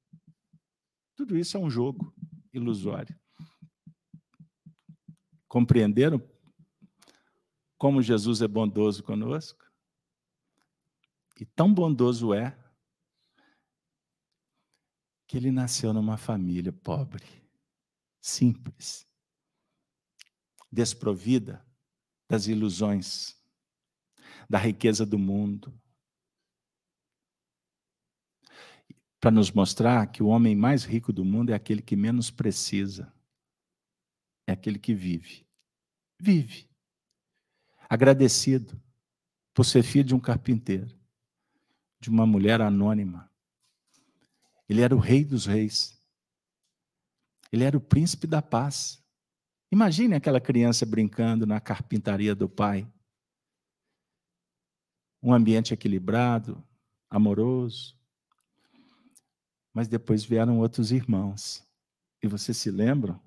[1.14, 2.12] Tudo isso é um jogo
[2.52, 3.16] ilusório.
[5.46, 6.22] Compreenderam
[7.76, 9.64] como Jesus é bondoso conosco?
[11.40, 12.58] E tão bondoso é
[15.28, 17.24] que ele nasceu numa família pobre,
[18.20, 19.06] simples,
[20.72, 21.64] desprovida
[22.28, 23.40] das ilusões,
[24.50, 25.72] da riqueza do mundo.
[29.20, 33.12] para nos mostrar que o homem mais rico do mundo é aquele que menos precisa,
[34.46, 35.44] é aquele que vive.
[36.20, 36.68] Vive.
[37.88, 38.80] Agradecido
[39.52, 40.96] por ser filho de um carpinteiro,
[42.00, 43.30] de uma mulher anônima.
[44.68, 45.98] Ele era o rei dos reis.
[47.50, 49.02] Ele era o príncipe da paz.
[49.70, 52.86] Imagine aquela criança brincando na carpintaria do pai.
[55.22, 56.62] Um ambiente equilibrado,
[57.08, 57.98] amoroso.
[59.72, 61.66] Mas depois vieram outros irmãos.
[62.22, 63.20] E vocês se lembram?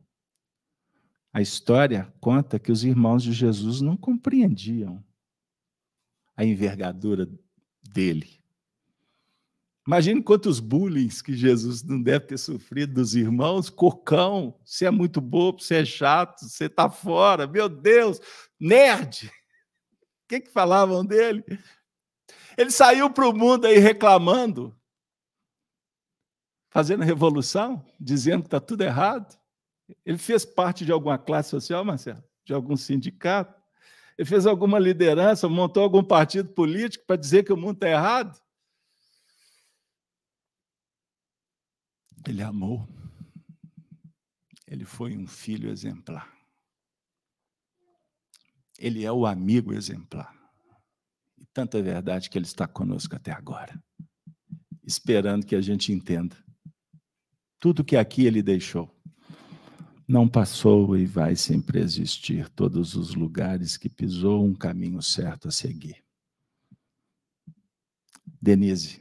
[1.33, 5.03] A história conta que os irmãos de Jesus não compreendiam
[6.35, 7.29] a envergadura
[7.81, 8.40] dele.
[9.87, 13.69] Imagine quantos bullying que Jesus não deve ter sofrido dos irmãos.
[13.69, 17.47] Cocão, você é muito bobo, você é chato, você está fora.
[17.47, 18.19] Meu Deus,
[18.59, 19.27] nerd.
[19.27, 19.31] O
[20.27, 21.43] que, que falavam dele?
[22.55, 24.75] Ele saiu para o mundo aí reclamando,
[26.69, 29.35] fazendo revolução, dizendo que está tudo errado.
[30.05, 32.23] Ele fez parte de alguma classe social, Marcelo?
[32.45, 33.59] De algum sindicato?
[34.17, 38.39] Ele fez alguma liderança, montou algum partido político para dizer que o mundo está errado?
[42.27, 42.87] Ele amou.
[44.67, 46.31] Ele foi um filho exemplar.
[48.77, 50.33] Ele é o amigo exemplar.
[51.37, 53.81] E tanta verdade que ele está conosco até agora,
[54.83, 56.35] esperando que a gente entenda
[57.61, 58.91] tudo que aqui ele deixou.
[60.07, 65.51] Não passou e vai sempre existir todos os lugares que pisou um caminho certo a
[65.51, 66.03] seguir.
[68.41, 68.99] Denise,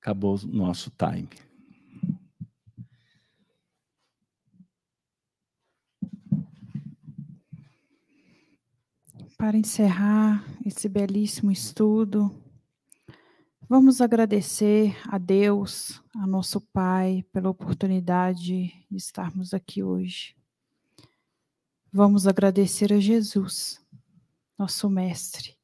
[0.00, 1.30] acabou o nosso time.
[9.42, 12.30] Para encerrar esse belíssimo estudo,
[13.68, 20.36] vamos agradecer a Deus, a nosso Pai, pela oportunidade de estarmos aqui hoje.
[21.92, 23.84] Vamos agradecer a Jesus,
[24.56, 25.56] nosso Mestre,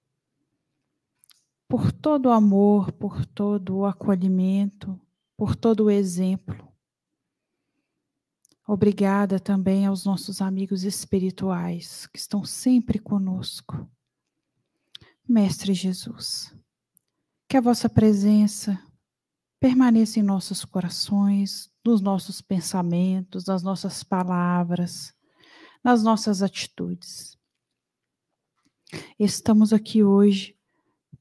[1.69, 5.01] por todo o amor, por todo o acolhimento,
[5.37, 6.68] por todo o exemplo
[8.71, 13.91] Obrigada também aos nossos amigos espirituais que estão sempre conosco.
[15.27, 16.55] Mestre Jesus,
[17.49, 18.79] que a vossa presença
[19.59, 25.15] permaneça em nossos corações, nos nossos pensamentos, nas nossas palavras,
[25.83, 27.39] nas nossas atitudes.
[29.19, 30.55] Estamos aqui hoje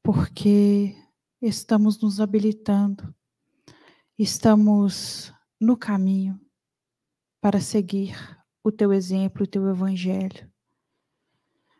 [0.03, 0.97] porque
[1.41, 3.15] estamos nos habilitando,
[4.19, 6.37] estamos no caminho
[7.39, 8.15] para seguir
[8.63, 10.49] o teu exemplo, o teu evangelho.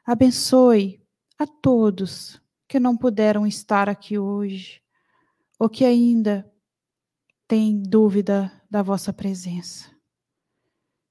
[0.06, 1.02] Abençoe
[1.38, 4.82] a todos que não puderam estar aqui hoje
[5.60, 6.50] ou que ainda
[7.48, 9.90] têm dúvida da vossa presença.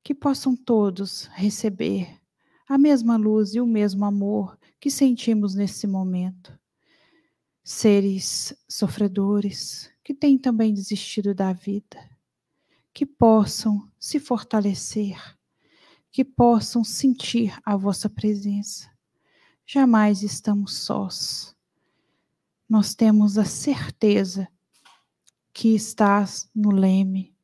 [0.02, 2.20] Que possam todos receber
[2.68, 6.56] a mesma luz e o mesmo amor que sentimos nesse momento.
[7.64, 12.15] Seres sofredores que têm também desistido da vida
[12.96, 15.22] que possam se fortalecer,
[16.10, 18.90] que possam sentir a vossa presença.
[19.66, 21.54] Jamais estamos sós.
[22.66, 24.48] Nós temos a certeza
[25.52, 27.36] que estás no leme,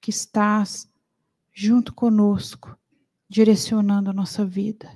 [0.00, 0.90] que estás
[1.54, 2.76] junto conosco,
[3.28, 4.90] direcionando a nossa vida.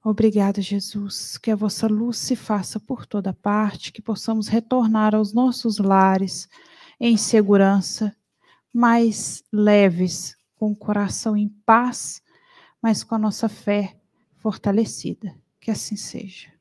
[0.00, 5.32] Obrigada, Jesus, que a vossa luz se faça por toda parte, que possamos retornar aos
[5.32, 6.48] nossos lares
[7.00, 8.16] em segurança
[8.72, 12.22] mais leves, com o coração em paz,
[12.82, 13.96] mas com a nossa fé
[14.36, 15.34] fortalecida.
[15.60, 16.59] Que assim seja.